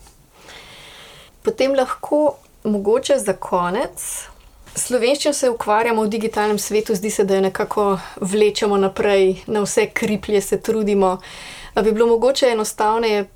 Potem 1.43 1.75
lahko 1.75 2.37
mogoče 2.65 3.19
za 3.19 3.33
konec. 3.33 4.29
Slovenščino 4.75 5.35
se 5.37 5.51
ukvarjamo 5.51 6.03
v 6.03 6.09
digitalnem 6.09 6.59
svetu, 6.59 6.95
zdi 6.95 7.11
se, 7.11 7.25
da 7.25 7.37
jo 7.37 7.41
nekako 7.45 7.99
vlečemo 8.21 8.77
naprej, 8.81 9.43
na 9.47 9.61
vse 9.61 9.87
kriplje 9.93 10.41
se 10.41 10.61
trudimo. 10.61 11.19
Da 11.75 11.83
bi 11.83 11.93
bilo 11.93 12.07
mogoče 12.07 12.47
enostavneje 12.47 13.27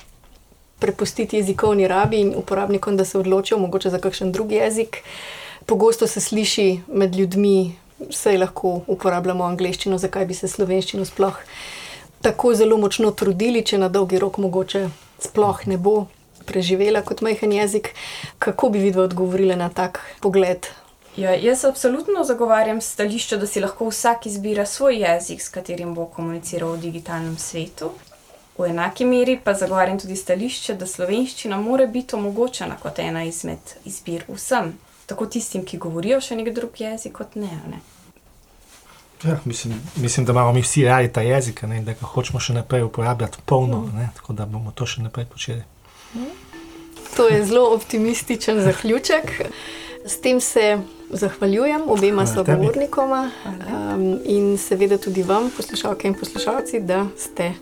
prepustiti 0.79 1.37
jezikovni 1.37 1.89
rabi 1.89 2.21
in 2.21 2.33
uporabnikom, 2.37 2.97
da 2.97 3.05
se 3.05 3.19
odločijo 3.19 3.59
mogoče 3.59 3.91
za 3.91 3.99
kakšen 3.99 4.33
drugi 4.33 4.55
jezik. 4.55 5.03
Pogosto 5.67 6.07
se 6.07 6.21
sliši 6.21 6.81
med 6.89 7.15
ljudmi, 7.15 7.77
da 7.99 8.39
lahko 8.39 8.81
uporabljamo 8.87 9.45
angliščino, 9.45 9.99
zakaj 9.99 10.25
bi 10.27 10.35
se 10.35 10.49
slovenščino 10.49 11.05
sploh 11.05 11.37
tako 12.23 12.55
zelo 12.55 12.77
močno 12.77 13.11
trudili, 13.11 13.63
če 13.63 13.79
na 13.79 13.89
dolgi 13.89 14.19
rok 14.19 14.39
mogoče 14.39 14.89
sploh 15.23 15.61
ne 15.67 15.77
bo 15.77 16.07
preživela 16.47 17.03
kot 17.03 17.21
majhen 17.21 17.53
jezik. 17.53 17.93
Kako 18.39 18.71
bi 18.71 18.81
vidva 18.83 19.05
odgovorila 19.05 19.57
na 19.57 19.69
tak 19.69 20.01
pogled? 20.21 20.67
Ja, 21.17 21.35
jaz 21.35 21.65
absolutno 21.65 22.25
zagovarjam 22.25 22.81
stališče, 22.81 23.37
da 23.37 23.47
si 23.47 23.61
lahko 23.61 23.89
vsak 23.89 24.27
izbira 24.27 24.67
svoj 24.67 24.99
jezik, 25.01 25.41
s 25.43 25.49
katerim 25.49 25.95
bo 25.95 26.05
komuniciral 26.07 26.75
v 26.75 26.81
digitalnem 26.81 27.39
svetu. 27.39 27.91
V 28.59 28.69
enaki 28.69 29.05
meri 29.05 29.39
pa 29.45 29.55
zagovarjam 29.55 29.99
tudi 29.99 30.17
stališče, 30.17 30.75
da 30.75 30.87
slovenščina 30.87 31.57
mora 31.61 31.87
biti 31.87 32.17
omogočena 32.17 32.77
kot 32.83 32.99
ena 32.99 33.25
izmed 33.25 33.73
izbir 33.85 34.25
vsem, 34.29 34.75
tako 35.07 35.27
tistim, 35.27 35.65
ki 35.65 35.79
govorijo 35.81 36.21
še 36.21 36.37
nek 36.37 36.53
drug 36.53 36.81
jezik, 36.81 37.15
kot 37.17 37.37
ne. 37.41 37.53
ne. 37.71 37.81
Ja, 39.25 39.39
mislim, 39.45 39.81
mislim, 39.97 40.27
da 40.27 40.33
imamo 40.33 40.53
mi 40.53 40.63
vsi 40.63 40.85
radi 40.85 41.13
ta 41.13 41.23
jezik 41.25 41.63
in 41.63 41.85
da 41.85 41.93
ga 41.93 42.07
hočemo 42.07 42.41
še 42.41 42.53
naprej 42.53 42.85
uporabljati 42.85 43.39
polno, 43.47 43.79
mm. 43.87 44.11
tako 44.21 44.33
da 44.33 44.45
bomo 44.47 44.73
to 44.75 44.87
še 44.87 45.01
naprej 45.03 45.25
počeli. 45.33 45.65
To 47.17 47.29
je 47.29 47.41
zelo 47.47 47.71
optimističen 47.73 48.61
zaključek. 48.61 49.33
S 50.05 50.21
tem 50.21 50.41
se 50.41 50.77
zahvaljujem 51.11 51.83
obema 51.89 52.27
sogovornikoma 52.27 53.31
um, 53.45 54.19
in 54.25 54.59
seveda 54.59 54.99
tudi 54.99 55.23
vam, 55.23 55.51
poslušalke 55.57 56.09
in 56.09 56.15
poslušalci, 56.15 56.81
da 56.81 57.07
ste 57.17 57.53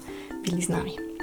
bili 0.44 0.62
z 0.62 0.68
nami. 0.68 1.13